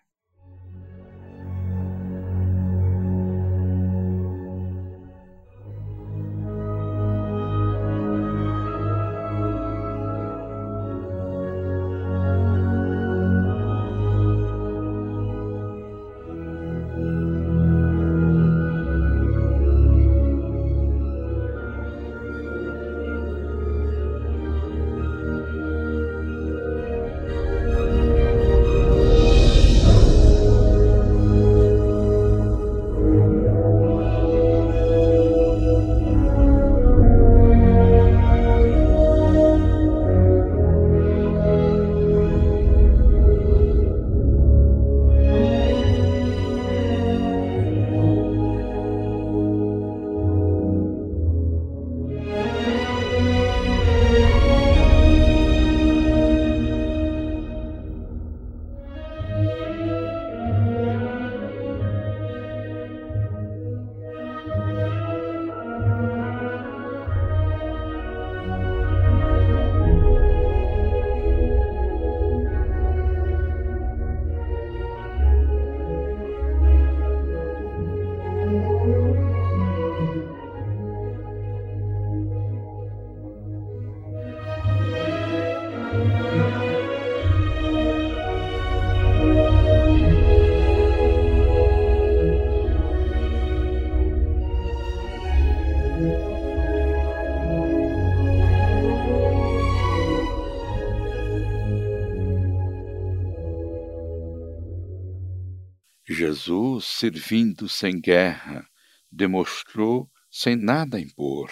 Jesus, 106.21 106.85
servindo 106.85 107.67
sem 107.67 107.99
guerra, 107.99 108.63
demonstrou, 109.11 110.07
sem 110.29 110.55
nada 110.55 110.99
impor, 110.99 111.51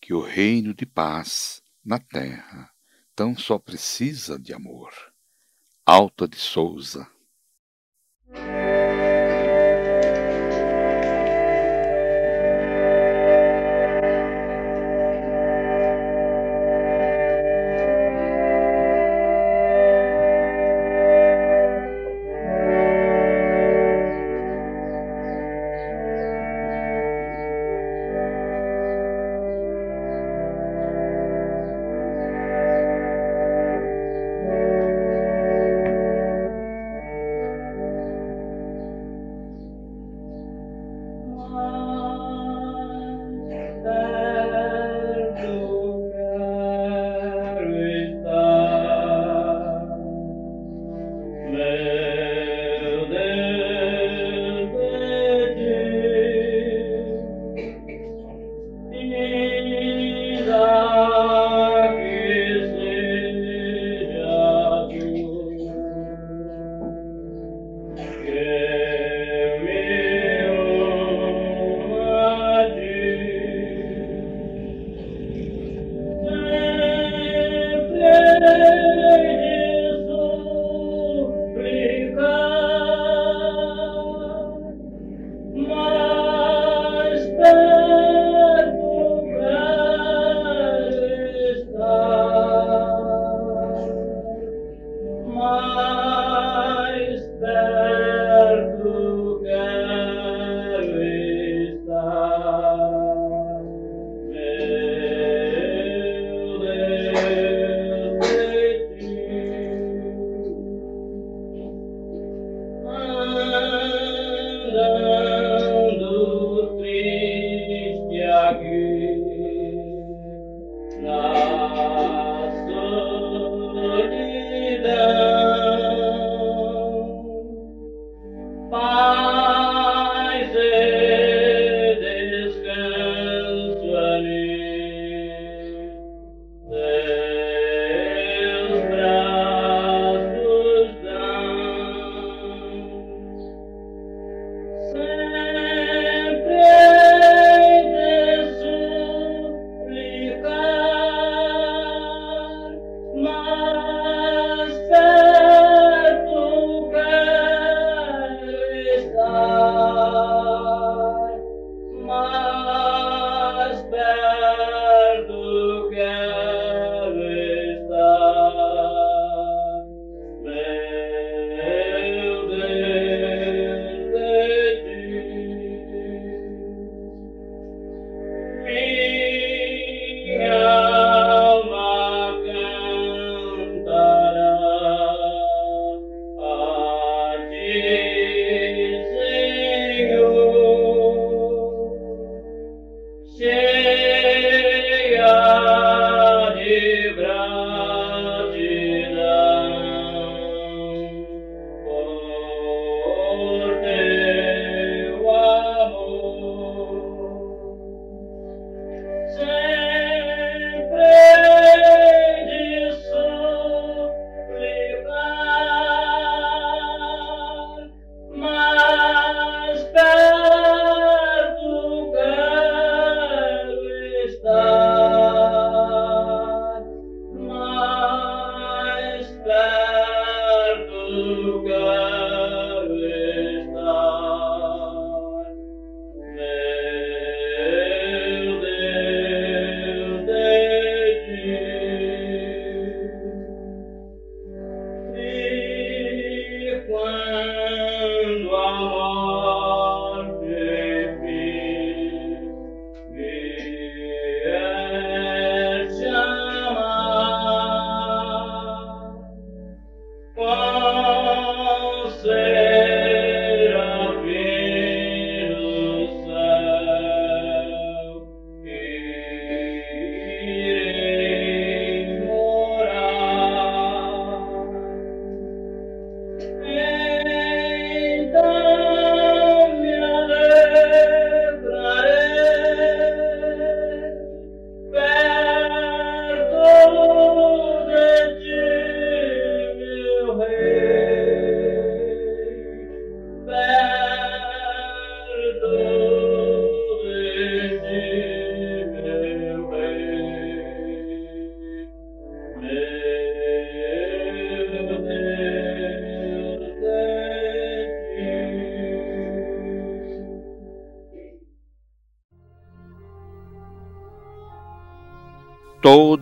que 0.00 0.12
o 0.12 0.20
reino 0.20 0.74
de 0.74 0.84
paz 0.84 1.62
na 1.84 2.00
terra 2.00 2.68
tão 3.14 3.38
só 3.38 3.60
precisa 3.60 4.40
de 4.40 4.52
amor. 4.52 4.90
Alta 5.86 6.26
de 6.26 6.36
Souza 6.36 7.08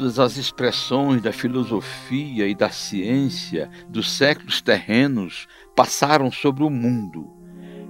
todas 0.05 0.19
as 0.19 0.37
expressões 0.37 1.23
da 1.23 1.33
filosofia 1.33 2.47
e 2.47 2.55
da 2.55 2.69
ciência 2.69 3.71
dos 3.89 4.11
séculos 4.11 4.61
terrenos 4.61 5.47
passaram 5.75 6.31
sobre 6.31 6.63
o 6.63 6.69
mundo, 6.69 7.27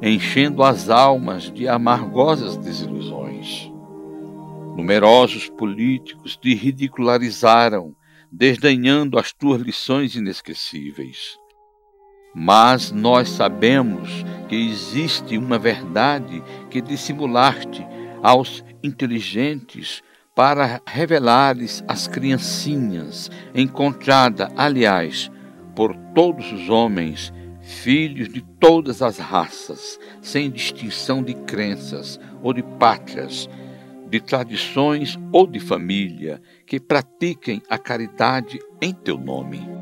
enchendo 0.01 0.63
as 0.63 0.89
almas 0.89 1.51
de 1.51 1.67
amargosas 1.67 2.57
desilusões. 2.57 3.69
Numerosos 4.77 5.49
políticos 5.49 6.37
te 6.37 6.55
ridicularizaram, 6.55 7.97
desdenhando 8.31 9.19
as 9.19 9.33
tuas 9.33 9.61
lições 9.61 10.15
inesquecíveis. 10.15 11.37
Mas 12.33 12.93
nós 12.93 13.29
sabemos 13.29 14.09
que 14.49 14.55
existe 14.55 15.37
uma 15.37 15.59
verdade 15.59 16.41
que 16.71 16.81
dissimulaste 16.81 17.85
aos 18.23 18.65
inteligentes 18.85 20.01
para 20.35 20.83
revelar-lhes 20.87 21.85
às 21.87 22.09
criancinhas, 22.09 23.31
encontrada, 23.55 24.51
aliás, 24.57 25.31
por 25.77 25.95
todos 26.15 26.53
os 26.53 26.69
homens, 26.69 27.33
filhos 27.61 28.29
de 28.29 28.43
todas 28.43 29.01
as 29.01 29.19
raças, 29.19 29.99
sem 30.21 30.51
distinção 30.51 31.23
de 31.23 31.35
crenças 31.35 32.19
ou 32.43 32.53
de 32.53 32.63
pátrias, 32.63 33.49
de 34.09 34.21
tradições 34.21 35.19
ou 35.33 35.47
de 35.47 35.61
família, 35.61 36.43
que 36.67 36.81
pratiquem 36.81 37.63
a 37.71 37.79
caridade 37.79 38.59
em 38.83 38.93
teu 38.93 39.17
nome. 39.17 39.74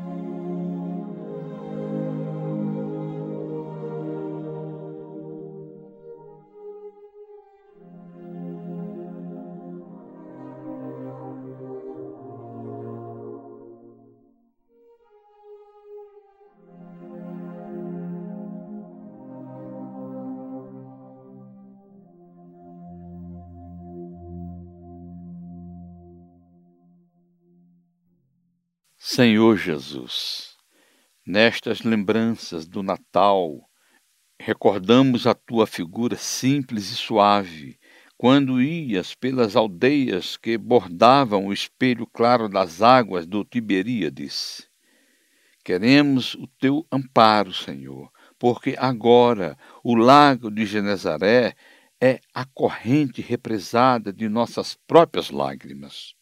Senhor 29.15 29.55
Jesus, 29.57 30.55
nestas 31.23 31.83
lembranças 31.83 32.65
do 32.67 32.81
Natal, 32.81 33.59
recordamos 34.41 35.27
a 35.27 35.35
tua 35.35 35.67
figura 35.67 36.15
simples 36.15 36.89
e 36.89 36.95
suave, 36.95 37.77
quando 38.17 38.59
ias 38.59 39.13
pelas 39.13 39.55
aldeias 39.55 40.35
que 40.35 40.57
bordavam 40.57 41.45
o 41.45 41.53
espelho 41.53 42.07
claro 42.07 42.49
das 42.49 42.81
águas 42.81 43.27
do 43.27 43.45
Tiberíades. 43.45 44.67
Queremos 45.63 46.33
o 46.33 46.47
teu 46.59 46.83
amparo, 46.91 47.53
Senhor, 47.53 48.09
porque 48.39 48.73
agora 48.79 49.55
o 49.83 49.93
lago 49.93 50.49
de 50.49 50.65
Genezaré 50.65 51.53
é 52.01 52.19
a 52.33 52.45
corrente 52.45 53.21
represada 53.21 54.11
de 54.11 54.27
nossas 54.27 54.75
próprias 54.87 55.29
lágrimas. 55.29 56.15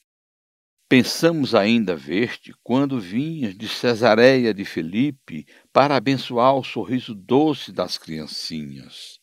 Pensamos 0.92 1.56
ainda 1.56 1.96
ver-te 1.96 2.54
quando 2.62 3.00
vinhas 3.00 3.58
de 3.58 3.66
Cesareia 3.70 4.54
de 4.54 4.66
Felipe 4.66 5.46
para 5.72 5.96
abençoar 5.96 6.54
o 6.54 6.66
sorriso 6.66 7.16
doce 7.16 7.72
das 7.72 7.98
criancinhas. 7.98 9.18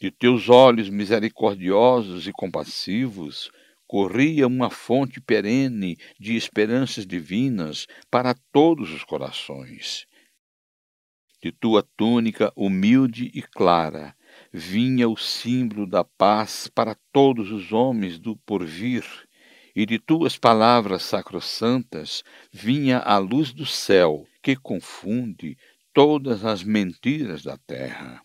De 0.00 0.10
teus 0.10 0.48
olhos 0.48 0.90
misericordiosos 0.90 2.26
e 2.26 2.32
compassivos 2.32 3.52
corria 3.86 4.48
uma 4.48 4.68
fonte 4.68 5.20
perene 5.20 5.96
de 6.18 6.34
esperanças 6.34 7.06
divinas 7.06 7.86
para 8.10 8.34
todos 8.50 8.90
os 8.90 9.04
corações. 9.04 10.06
De 11.40 11.52
tua 11.52 11.84
túnica 11.96 12.52
humilde 12.56 13.30
e 13.32 13.42
clara 13.42 14.12
vinha 14.52 15.08
o 15.08 15.16
símbolo 15.16 15.86
da 15.86 16.02
paz 16.02 16.66
para 16.66 16.96
todos 17.12 17.52
os 17.52 17.72
homens 17.72 18.18
do 18.18 18.36
porvir 18.38 19.04
e 19.80 19.86
de 19.86 19.98
tuas 19.98 20.36
palavras 20.36 21.02
sacrossantas 21.04 22.22
vinha 22.52 22.98
a 22.98 23.16
luz 23.16 23.50
do 23.50 23.64
céu, 23.64 24.26
que 24.42 24.54
confunde 24.54 25.56
todas 25.94 26.44
as 26.44 26.62
mentiras 26.62 27.42
da 27.42 27.56
terra. 27.56 28.20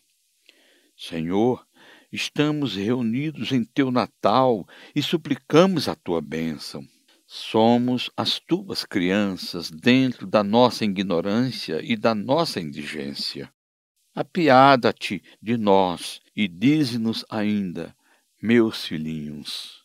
Senhor, 0.98 1.66
estamos 2.12 2.76
reunidos 2.76 3.54
em 3.54 3.64
teu 3.64 3.90
Natal 3.90 4.68
e 4.94 5.02
suplicamos 5.02 5.88
a 5.88 5.96
tua 5.96 6.20
bênção. 6.20 6.86
Somos 7.26 8.12
as 8.18 8.38
tuas 8.38 8.84
crianças 8.84 9.72
dentro 9.72 10.28
da 10.28 10.44
nossa 10.44 10.84
ignorância 10.84 11.80
e 11.82 11.96
da 11.96 12.14
nossa 12.14 12.60
indigência. 12.60 13.50
Apiada-te 14.14 15.24
de 15.42 15.56
nós 15.56 16.20
e 16.36 16.50
dize-nos 16.50 17.24
ainda, 17.30 17.96
meus 18.42 18.84
filhinhos. 18.84 19.85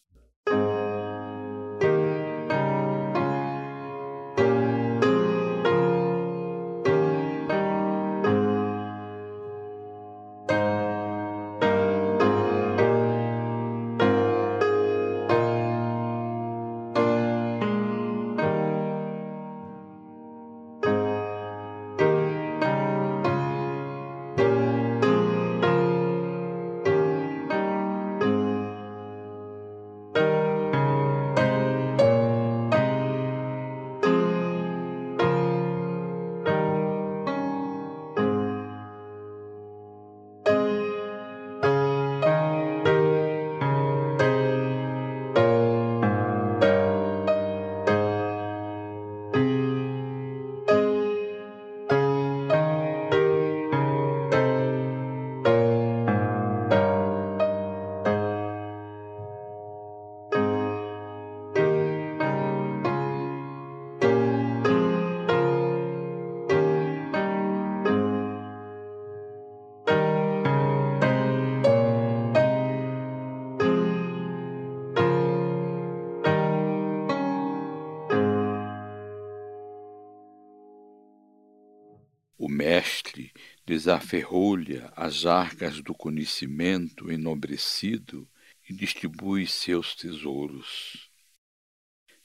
Mestre 83.81 83.91
desaferrolha 83.91 84.93
as 84.95 85.25
arcas 85.25 85.81
do 85.81 85.95
conhecimento 85.95 87.11
enobrecido 87.11 88.29
e 88.69 88.75
distribui 88.75 89.47
seus 89.47 89.95
tesouros. 89.95 91.11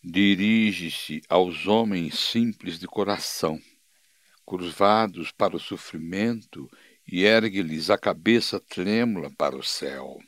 Dirige-se 0.03 1.22
aos 1.30 1.66
homens 1.66 2.20
simples 2.20 2.78
de 2.78 2.88
coração, 2.88 3.60
curvados 4.43 5.32
para 5.32 5.56
o 5.56 5.60
sofrimento, 5.60 6.70
e 7.08 7.24
ergue-lhes 7.24 7.91
a 7.91 7.97
cabeça 7.97 8.60
trêmula 8.60 9.32
para 9.38 9.56
o 9.56 9.64
céu. 9.64 10.20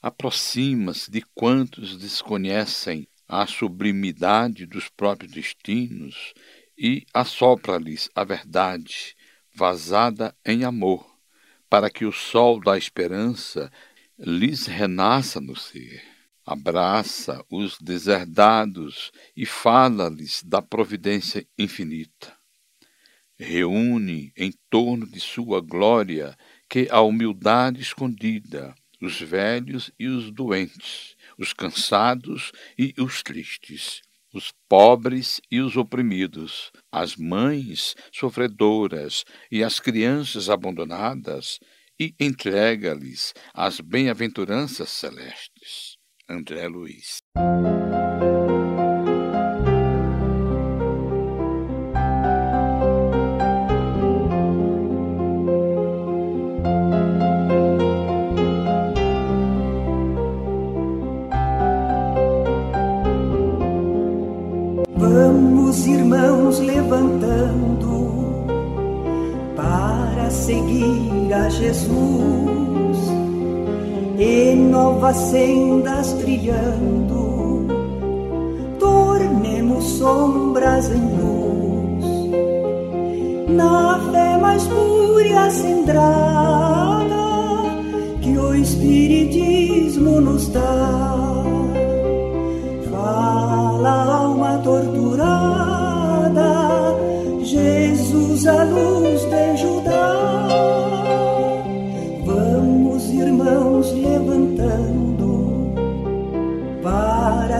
Aproxima-se 0.00 1.10
de 1.10 1.22
quantos 1.34 1.96
desconhecem 1.96 3.06
a 3.28 3.46
sublimidade 3.46 4.66
dos 4.66 4.88
próprios 4.88 5.32
destinos 5.32 6.34
e 6.76 7.06
assopra-lhes 7.14 8.10
a 8.16 8.24
verdade, 8.24 9.14
vazada 9.54 10.34
em 10.44 10.64
amor, 10.64 11.06
para 11.68 11.90
que 11.90 12.04
o 12.04 12.12
sol 12.12 12.60
da 12.60 12.76
esperança 12.76 13.70
lhes 14.18 14.66
renasça 14.66 15.40
no 15.40 15.56
ser. 15.56 16.02
Abraça 16.44 17.44
os 17.48 17.78
deserdados 17.78 19.12
e 19.36 19.46
fala-lhes 19.46 20.42
da 20.42 20.60
providência 20.60 21.46
infinita. 21.56 22.36
Reúne 23.38 24.32
em 24.36 24.52
torno 24.68 25.06
de 25.06 25.20
sua 25.20 25.60
glória 25.60 26.36
que 26.68 26.88
a 26.90 27.00
humildade 27.00 27.80
escondida, 27.80 28.74
os 29.00 29.20
velhos 29.20 29.90
e 29.98 30.08
os 30.08 30.30
doentes, 30.30 31.16
os 31.38 31.52
cansados 31.52 32.52
e 32.78 32.94
os 32.98 33.22
tristes, 33.22 34.02
os 34.32 34.52
pobres 34.68 35.40
e 35.50 35.60
os 35.60 35.76
oprimidos, 35.76 36.70
as 36.90 37.16
mães 37.16 37.94
sofredoras 38.12 39.24
e 39.50 39.62
as 39.62 39.78
crianças 39.78 40.48
abandonadas, 40.48 41.58
e 42.00 42.14
entrega-lhes 42.18 43.32
as 43.54 43.78
bem-aventuranças 43.80 44.88
celestes. 44.90 45.96
André 46.28 46.66
Luiz. 46.66 47.18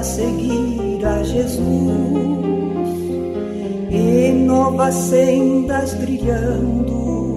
Para 0.03 0.11
seguir 0.11 1.07
a 1.07 1.23
Jesus 1.23 1.63
e 3.89 4.33
novas 4.33 4.95
sendas 4.95 5.95
brilhando, 5.95 7.37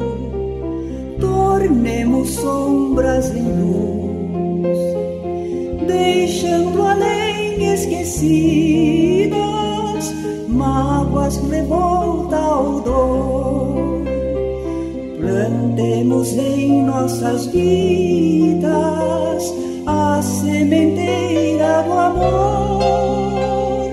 tornemos 1.19 2.31
sombras 2.31 3.29
em 3.35 3.43
luz, 3.61 4.79
deixando 5.85 6.81
além 6.81 7.71
esquecidas 7.71 9.35
mágoas, 10.47 11.37
revolta 11.51 12.39
ou 12.39 12.81
dor. 12.81 13.75
Plantemos 15.19 16.33
em 16.33 16.81
nossas 16.83 17.45
vidas 17.45 18.75
a 19.53 19.64
sementeira 20.25 21.83
do 21.83 21.93
amor. 21.93 23.91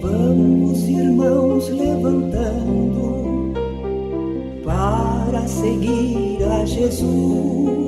Vamos, 0.00 0.88
irmãos, 0.88 1.68
levantando 1.68 3.52
para 4.64 5.46
seguir 5.46 6.42
a 6.44 6.64
Jesus 6.64 7.86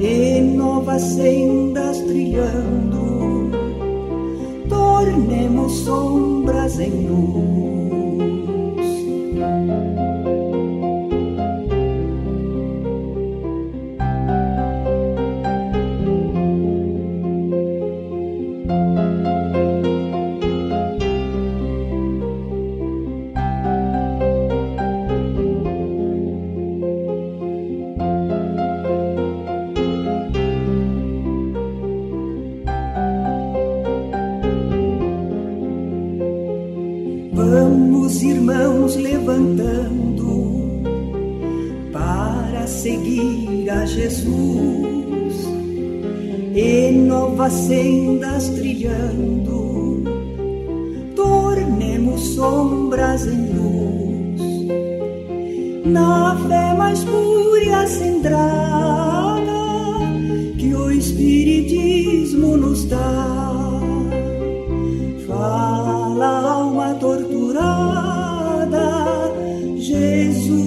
e 0.00 0.40
novas 0.40 1.02
sendas 1.02 1.98
trilhando. 2.00 3.50
Tornemos 4.68 5.72
sombras 5.84 6.78
em 6.80 7.06
luz. 7.08 7.81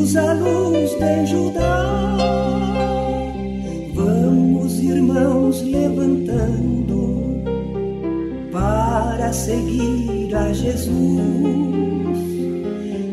Jesus 0.05 0.17
a 0.17 0.33
luz 0.33 0.91
de 0.99 1.25
Judá. 1.25 2.17
Vamos, 3.95 4.79
irmãos, 4.79 5.63
levantando 5.63 7.41
para 8.51 9.33
seguir 9.33 10.35
a 10.35 10.53
Jesus 10.53 10.85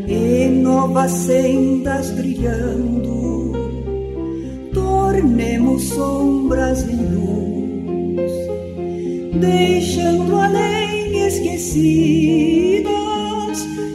e 0.07 0.49
novas 0.49 1.11
sendas 1.13 2.11
brilhando, 2.11 3.53
tornemos 4.75 5.85
sombras 5.85 6.87
em 6.87 6.97
luz, 7.15 8.33
deixando 9.41 10.37
além 10.37 11.27
esquecidas 11.27 12.93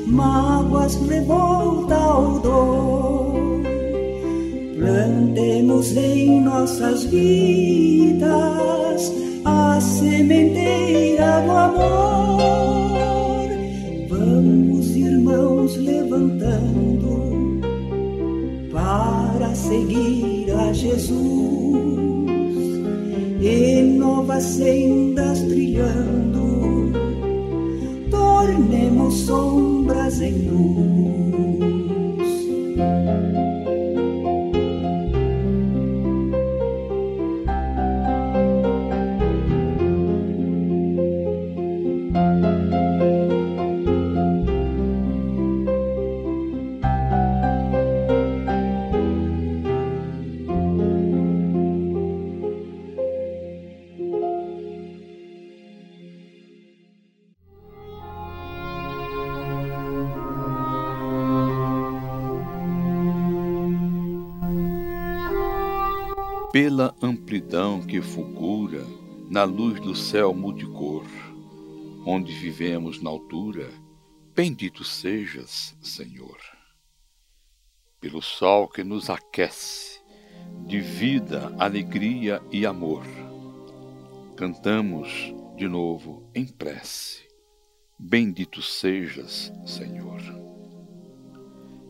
mágoas, 0.07 0.95
revolta 1.07 1.46
Plantemos 5.88 5.95
em 5.95 6.41
nossas 6.41 7.03
vidas 7.05 8.21
a 9.45 9.79
sementeira 9.79 11.41
do 11.45 11.51
amor. 11.51 13.47
Vamos, 14.09 14.95
irmãos, 14.95 15.77
levantando 15.77 17.61
para 18.71 19.55
seguir 19.55 20.51
a 20.51 20.73
Jesus 20.73 21.07
e 23.41 23.81
novas 23.97 24.43
sendas 24.43 25.39
trilhando. 25.41 26.91
Tornemos 28.09 29.13
sombras 29.21 30.21
em 30.21 30.49
luz. 30.49 30.86
Pela 66.78 66.95
amplidão 67.01 67.82
que 67.82 67.99
fulgura 68.03 68.86
na 69.32 69.43
luz 69.43 69.80
do 69.80 69.95
céu 69.95 70.32
multicor, 70.32 71.07
onde 72.05 72.32
vivemos 72.32 73.01
na 73.01 73.09
altura, 73.09 73.67
bendito 74.36 74.84
sejas, 74.84 75.75
Senhor. 75.82 76.38
Pelo 77.99 78.21
sol 78.21 78.67
que 78.67 78.84
nos 78.84 79.09
aquece, 79.09 79.99
de 80.67 80.80
vida, 80.80 81.51
alegria 81.57 82.43
e 82.51 82.63
amor, 82.63 83.07
cantamos 84.36 85.34
de 85.55 85.67
novo 85.67 86.30
em 86.36 86.45
prece. 86.45 87.28
Bendito 87.97 88.61
sejas, 88.61 89.51
Senhor. 89.65 90.21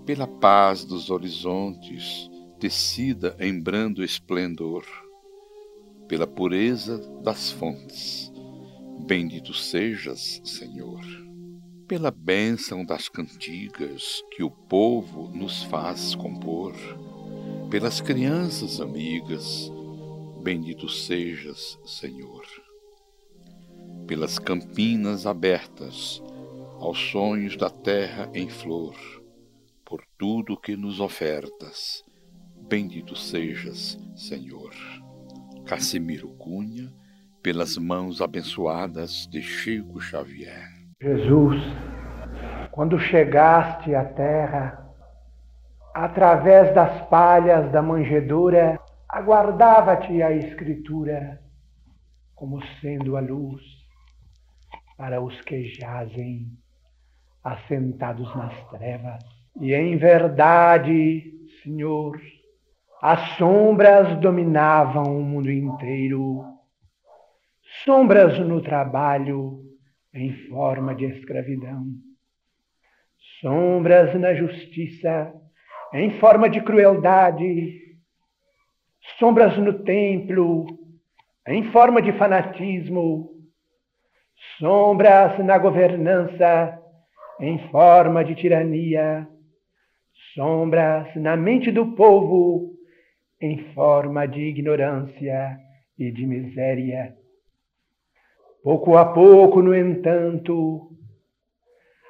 Pela 0.06 0.28
paz 0.28 0.86
dos 0.86 1.10
horizontes, 1.10 2.30
tecida 2.60 3.36
em 3.40 3.60
brando 3.60 4.04
esplendor, 4.04 4.84
pela 6.08 6.26
pureza 6.26 6.98
das 7.22 7.52
fontes, 7.52 8.32
bendito 9.06 9.54
sejas, 9.54 10.42
Senhor. 10.44 11.02
Pela 11.88 12.10
bênção 12.12 12.84
das 12.84 13.08
cantigas 13.08 14.24
que 14.32 14.44
o 14.44 14.50
povo 14.50 15.30
nos 15.30 15.64
faz 15.64 16.16
compor, 16.16 16.74
pelas 17.70 18.02
crianças 18.02 18.82
amigas, 18.82 19.72
bendito 20.42 20.90
sejas, 20.90 21.80
Senhor. 21.86 22.46
Pelas 24.08 24.40
campinas 24.40 25.28
abertas 25.28 26.22
aos 26.80 26.98
sonhos 27.12 27.56
da 27.56 27.70
terra 27.70 28.30
em 28.34 28.50
flor, 28.50 28.96
por 29.86 30.04
tudo 30.18 30.60
que 30.60 30.76
nos 30.76 31.00
ofertas, 31.00 32.04
bendito 32.70 33.16
sejas, 33.16 33.98
Senhor. 34.16 34.72
Cassimiro 35.66 36.30
Cunha, 36.38 36.92
pelas 37.44 37.78
mãos 37.78 38.22
abençoadas 38.22 39.28
de 39.28 39.42
Chico 39.42 40.00
Xavier. 40.00 40.68
Jesus, 41.02 41.62
quando 42.72 42.98
chegaste 42.98 43.94
à 43.94 44.04
terra, 44.04 44.88
através 45.94 46.74
das 46.74 47.08
palhas 47.10 47.72
da 47.72 47.82
manjedoura, 47.82 48.80
aguardava-te 49.10 50.22
a 50.22 50.32
Escritura 50.32 51.42
como 52.36 52.64
sendo 52.80 53.18
a 53.18 53.20
luz 53.20 53.62
para 54.96 55.22
os 55.22 55.40
que 55.42 55.66
jazem 55.66 56.48
assentados 57.44 58.34
nas 58.36 58.54
trevas. 58.70 59.24
E 59.60 59.74
em 59.74 59.98
verdade, 59.98 61.34
Senhor, 61.64 62.20
as 63.02 63.38
sombras 63.38 64.20
dominavam 64.20 65.18
o 65.20 65.24
mundo 65.24 65.52
inteiro, 65.52 66.44
sombras 67.84 68.40
no 68.40 68.62
trabalho 68.62 69.60
em 70.14 70.34
forma 70.48 70.96
de 70.96 71.06
escravidão, 71.06 71.86
sombras 73.40 74.20
na 74.20 74.34
justiça 74.34 75.34
em 75.94 76.20
forma 76.20 76.50
de 76.50 76.62
crueldade, 76.62 77.80
sombras 79.20 79.58
no 79.58 79.84
templo, 79.84 80.66
em 81.48 81.72
forma 81.72 82.02
de 82.02 82.12
fanatismo, 82.14 83.30
sombras 84.60 85.38
na 85.46 85.58
governança, 85.58 86.78
em 87.40 87.58
forma 87.70 88.26
de 88.26 88.36
tirania, 88.36 89.28
sombras 90.34 91.16
na 91.16 91.38
mente 91.38 91.72
do 91.72 91.96
povo, 91.96 92.77
em 93.42 93.74
forma 93.74 94.28
de 94.28 94.42
ignorância 94.42 95.58
e 95.98 96.12
de 96.12 96.26
miséria. 96.26 97.16
Pouco 98.64 98.98
a 98.98 99.06
pouco, 99.14 99.62
no 99.62 99.76
entanto, 99.76 100.90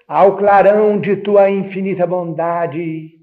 ao 0.08 0.38
clarão 0.38 1.00
de 1.00 1.18
tua 1.18 1.50
infinita 1.50 2.08
bondade, 2.08 3.18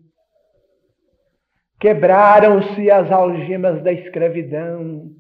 Quebraram-se 1.85 2.91
as 2.91 3.13
algemas 3.13 3.83
da 3.83 3.93
escravidão, 3.93 5.11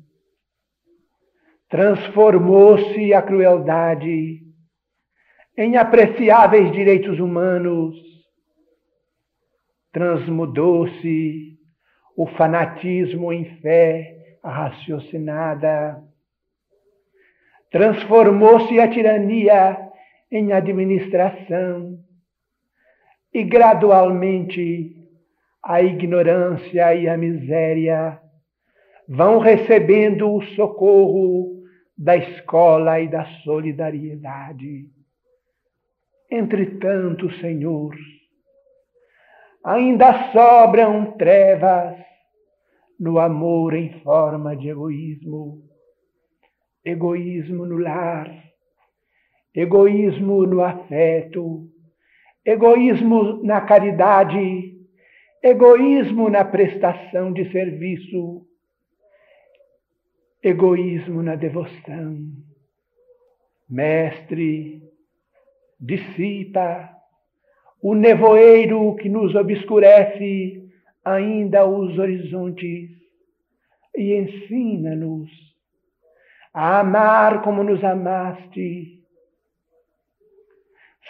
transformou-se 1.69 3.13
a 3.13 3.21
crueldade 3.21 4.41
em 5.59 5.77
apreciáveis 5.77 6.73
direitos 6.73 7.21
humanos, 7.21 7.95
transmudou-se 9.93 11.54
o 12.17 12.27
fanatismo 12.27 13.33
em 13.33 13.45
fé 13.61 14.39
raciocinada, 14.43 16.03
transformou-se 17.71 18.79
a 18.79 18.89
tirania 18.89 19.77
em 20.31 20.53
administração 20.53 21.99
e 23.33 23.43
gradualmente 23.43 24.97
a 25.63 25.83
ignorância 25.83 26.95
e 26.95 27.09
a 27.09 27.17
miséria 27.17 28.21
vão 29.09 29.39
recebendo 29.39 30.33
o 30.33 30.43
socorro 30.55 31.63
da 31.97 32.17
escola 32.17 33.01
e 33.01 33.09
da 33.09 33.25
solidariedade. 33.43 34.87
Entretanto, 36.31 37.31
Senhor, 37.41 37.95
ainda 39.65 40.31
sobram 40.31 41.13
trevas 41.17 41.97
no 43.01 43.19
amor 43.19 43.75
em 43.75 44.01
forma 44.01 44.55
de 44.57 44.69
egoísmo, 44.69 45.63
egoísmo 46.85 47.67
no 47.67 47.79
lar, 47.79 48.31
egoísmo 49.55 50.47
no 50.47 50.63
afeto, 50.63 51.69
egoísmo 52.45 53.43
na 53.43 53.61
caridade. 53.63 54.75
Egoísmo 55.47 56.31
na 56.31 56.43
prestação 56.43 57.31
de 57.31 57.53
serviço, 57.53 58.47
egoísmo 60.43 61.23
na 61.23 61.37
devoção. 61.37 62.17
Mestre, 63.69 64.81
dissipa 65.79 66.94
o 67.85 67.95
nevoeiro 67.95 68.97
que 68.97 69.11
nos 69.11 69.35
obscurece 69.35 70.71
ainda 71.05 71.67
os 71.67 71.99
horizontes 71.99 72.89
e 73.95 74.15
ensina-nos 74.15 75.31
a 76.55 76.81
amar 76.81 77.43
como 77.43 77.63
nos 77.63 77.85
amaste, 77.85 79.03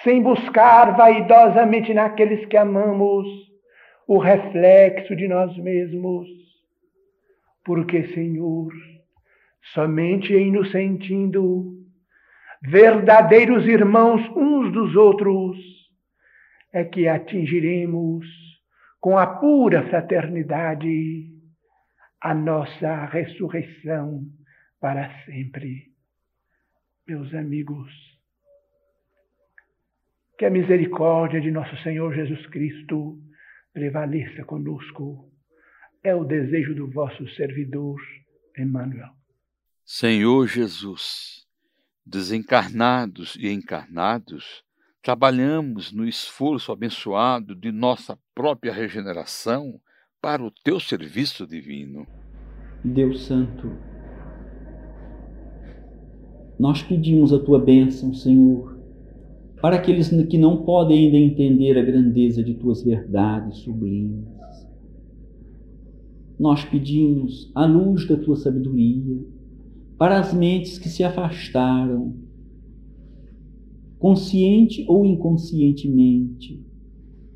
sem 0.02 0.20
buscar 0.20 0.96
vaidosamente 0.96 1.94
naqueles 1.94 2.44
que 2.46 2.56
amamos 2.56 3.28
o 4.08 4.18
reflexo 4.18 5.14
de 5.14 5.28
nós 5.28 5.56
mesmos. 5.56 6.26
Porque, 7.64 8.08
Senhor, 8.08 8.72
somente 9.72 10.34
em 10.34 10.50
nos 10.50 10.72
sentindo 10.72 11.72
verdadeiros 12.60 13.64
irmãos 13.64 14.20
uns 14.34 14.72
dos 14.72 14.96
outros 14.96 15.83
é 16.74 16.84
que 16.84 17.06
atingiremos 17.06 18.26
com 19.00 19.16
a 19.16 19.24
pura 19.38 19.88
fraternidade 19.88 21.32
a 22.20 22.34
nossa 22.34 23.04
ressurreição 23.06 24.26
para 24.80 25.08
sempre. 25.24 25.92
Meus 27.06 27.32
amigos, 27.32 27.92
que 30.36 30.44
a 30.44 30.50
misericórdia 30.50 31.40
de 31.40 31.52
nosso 31.52 31.76
Senhor 31.84 32.12
Jesus 32.12 32.44
Cristo 32.48 33.22
prevaleça 33.72 34.44
conosco. 34.44 35.30
É 36.02 36.12
o 36.12 36.24
desejo 36.24 36.74
do 36.74 36.90
vosso 36.90 37.28
servidor, 37.36 38.00
Emmanuel. 38.58 39.10
Senhor 39.84 40.48
Jesus, 40.48 41.46
desencarnados 42.04 43.36
e 43.36 43.48
encarnados, 43.48 44.64
trabalhamos 45.04 45.92
no 45.92 46.08
esforço 46.08 46.72
abençoado 46.72 47.54
de 47.54 47.70
nossa 47.70 48.18
própria 48.34 48.72
regeneração 48.72 49.78
para 50.20 50.42
o 50.42 50.50
teu 50.64 50.80
serviço 50.80 51.46
divino. 51.46 52.06
Deus 52.82 53.26
Santo, 53.26 53.70
nós 56.58 56.82
pedimos 56.82 57.34
a 57.34 57.38
tua 57.38 57.58
bênção, 57.58 58.14
Senhor, 58.14 58.78
para 59.60 59.76
aqueles 59.76 60.08
que 60.08 60.38
não 60.38 60.64
podem 60.64 61.04
ainda 61.04 61.18
entender 61.18 61.76
a 61.76 61.82
grandeza 61.82 62.42
de 62.42 62.54
tuas 62.54 62.82
verdades 62.82 63.58
sublimes. 63.58 64.24
Nós 66.40 66.64
pedimos 66.64 67.52
a 67.54 67.66
luz 67.66 68.08
da 68.08 68.16
tua 68.16 68.36
sabedoria 68.36 69.22
para 69.98 70.18
as 70.18 70.32
mentes 70.32 70.78
que 70.78 70.88
se 70.88 71.04
afastaram, 71.04 72.23
consciente 74.04 74.84
ou 74.86 75.06
inconscientemente, 75.06 76.62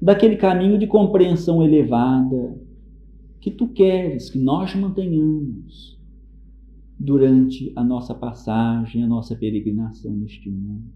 daquele 0.03 0.37
caminho 0.37 0.79
de 0.79 0.87
compreensão 0.87 1.63
elevada 1.63 2.61
que 3.41 3.51
tu 3.51 3.69
queres 3.69 4.29
que 4.29 4.39
nós 4.39 4.75
mantenhamos 4.75 5.99
durante 7.01 7.73
a 7.75 7.83
nossa 7.83 8.15
passagem, 8.15 9.03
a 9.03 9.07
nossa 9.07 9.35
peregrinação 9.35 10.13
neste 10.13 10.51
mundo. 10.51 10.93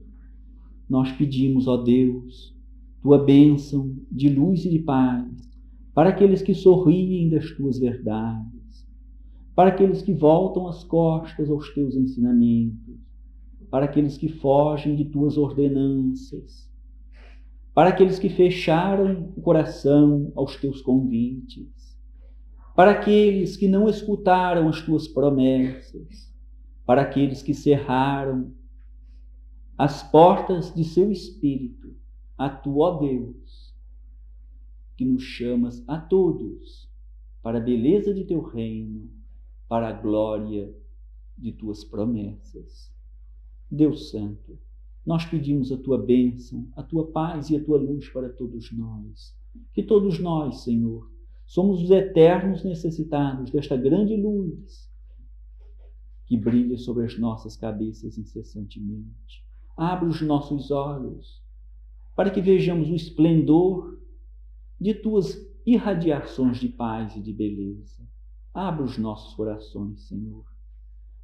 Nós 0.87 1.11
pedimos, 1.13 1.67
ó 1.67 1.79
Deus, 1.79 2.55
tua 3.01 3.25
bênção 3.25 3.97
de 4.11 4.29
luz 4.29 4.67
e 4.67 4.69
de 4.69 4.81
paz 4.81 5.27
para 5.95 6.11
aqueles 6.11 6.43
que 6.43 6.53
sorriem 6.53 7.31
das 7.31 7.51
tuas 7.53 7.79
verdades, 7.79 8.87
para 9.55 9.71
aqueles 9.71 10.03
que 10.03 10.13
voltam 10.13 10.69
as 10.69 10.85
costas 10.85 11.49
aos 11.49 11.73
teus 11.73 11.97
ensinamentos, 11.97 13.02
para 13.73 13.87
aqueles 13.87 14.19
que 14.19 14.29
fogem 14.29 14.95
de 14.95 15.07
tuas 15.07 15.39
ordenanças, 15.39 16.71
para 17.73 17.89
aqueles 17.89 18.19
que 18.19 18.29
fecharam 18.29 19.33
o 19.35 19.41
coração 19.41 20.31
aos 20.37 20.57
teus 20.57 20.83
convites, 20.83 21.99
para 22.77 22.91
aqueles 22.91 23.57
que 23.57 23.67
não 23.67 23.89
escutaram 23.89 24.69
as 24.69 24.83
tuas 24.83 25.09
promessas, 25.09 26.31
para 26.85 27.01
aqueles 27.01 27.43
que 27.43 27.55
cerraram 27.55 28.53
as 29.79 30.03
portas 30.03 30.75
de 30.75 30.85
seu 30.85 31.11
espírito, 31.11 31.97
a 32.37 32.51
tu, 32.51 32.81
ó 32.81 32.99
Deus, 32.99 33.75
que 34.99 35.05
nos 35.07 35.23
chamas 35.23 35.83
a 35.89 35.99
todos 35.99 36.91
para 37.43 37.57
a 37.57 37.63
beleza 37.63 38.13
de 38.13 38.25
teu 38.25 38.43
reino, 38.43 39.11
para 39.67 39.89
a 39.89 39.93
glória 39.93 40.71
de 41.39 41.53
tuas 41.53 41.83
promessas. 41.83 42.92
Deus 43.75 44.11
Santo, 44.11 44.59
nós 45.05 45.25
pedimos 45.25 45.73
a 45.73 45.79
tua 45.79 45.97
bênção, 45.97 46.69
a 46.77 46.83
tua 46.83 47.11
paz 47.11 47.49
e 47.49 47.57
a 47.57 47.65
tua 47.65 47.79
luz 47.79 48.07
para 48.11 48.29
todos 48.29 48.71
nós. 48.71 49.35
Que 49.73 49.83
todos 49.83 50.19
nós, 50.19 50.63
Senhor, 50.63 51.11
somos 51.47 51.83
os 51.83 51.91
eternos 51.91 52.63
necessitados 52.63 53.51
desta 53.51 53.75
grande 53.75 54.15
luz 54.15 54.91
que 56.27 56.37
brilha 56.37 56.77
sobre 56.77 57.07
as 57.07 57.19
nossas 57.19 57.57
cabeças 57.57 58.19
incessantemente. 58.19 59.43
Abra 59.75 60.07
os 60.07 60.21
nossos 60.21 60.71
olhos 60.71 61.43
para 62.15 62.31
que 62.31 62.43
vejamos 62.43 62.91
o 62.91 62.95
esplendor 62.95 63.99
de 64.79 64.93
tuas 64.93 65.35
irradiações 65.65 66.59
de 66.59 66.69
paz 66.69 67.17
e 67.17 67.23
de 67.23 67.33
beleza. 67.33 68.07
Abra 68.53 68.85
os 68.85 68.99
nossos 68.99 69.35
corações, 69.35 70.03
Senhor, 70.03 70.45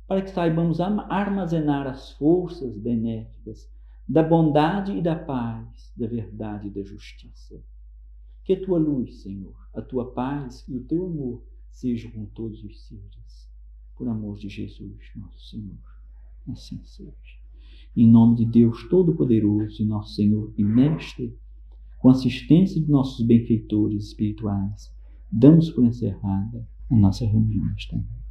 para 0.09 0.23
que 0.23 0.31
saibamos 0.31 0.81
armazenar 0.81 1.87
as 1.87 2.13
forças 2.13 2.75
benéficas 2.79 3.71
da 4.09 4.23
bondade 4.23 4.93
e 4.93 5.03
da 5.03 5.15
paz, 5.15 5.93
da 5.95 6.07
verdade 6.07 6.69
e 6.69 6.71
da 6.71 6.83
justiça. 6.83 7.63
Que 8.43 8.55
a 8.55 8.65
tua 8.65 8.79
luz, 8.79 9.21
Senhor, 9.21 9.55
a 9.75 9.83
tua 9.83 10.11
paz 10.13 10.65
e 10.67 10.75
o 10.75 10.85
teu 10.85 11.05
amor 11.05 11.45
sejam 11.71 12.11
com 12.11 12.25
todos 12.25 12.65
os 12.65 12.87
seres. 12.87 13.53
Por 13.95 14.09
amor 14.09 14.39
de 14.39 14.49
Jesus, 14.49 14.97
nosso 15.15 15.51
Senhor. 15.51 15.77
Assim 16.51 16.83
seja. 16.85 17.13
Em 17.95 18.09
nome 18.11 18.37
de 18.37 18.47
Deus 18.47 18.89
Todo-Poderoso, 18.89 19.85
nosso 19.85 20.15
Senhor 20.15 20.55
e 20.57 20.65
Mestre, 20.65 21.37
com 21.99 22.09
assistência 22.09 22.81
de 22.81 22.91
nossos 22.91 23.27
benfeitores 23.27 24.07
espirituais, 24.07 24.91
damos 25.31 25.69
por 25.69 25.85
encerrada 25.85 26.67
a 26.91 26.97
nossa 26.97 27.27
reunião 27.27 27.69
esta 27.77 27.97
noite. 27.97 28.28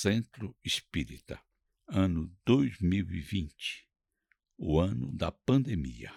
Centro 0.00 0.56
Espírita, 0.64 1.42
ano 1.88 2.32
2020, 2.46 3.84
o 4.56 4.78
ano 4.78 5.10
da 5.12 5.32
pandemia. 5.32 6.12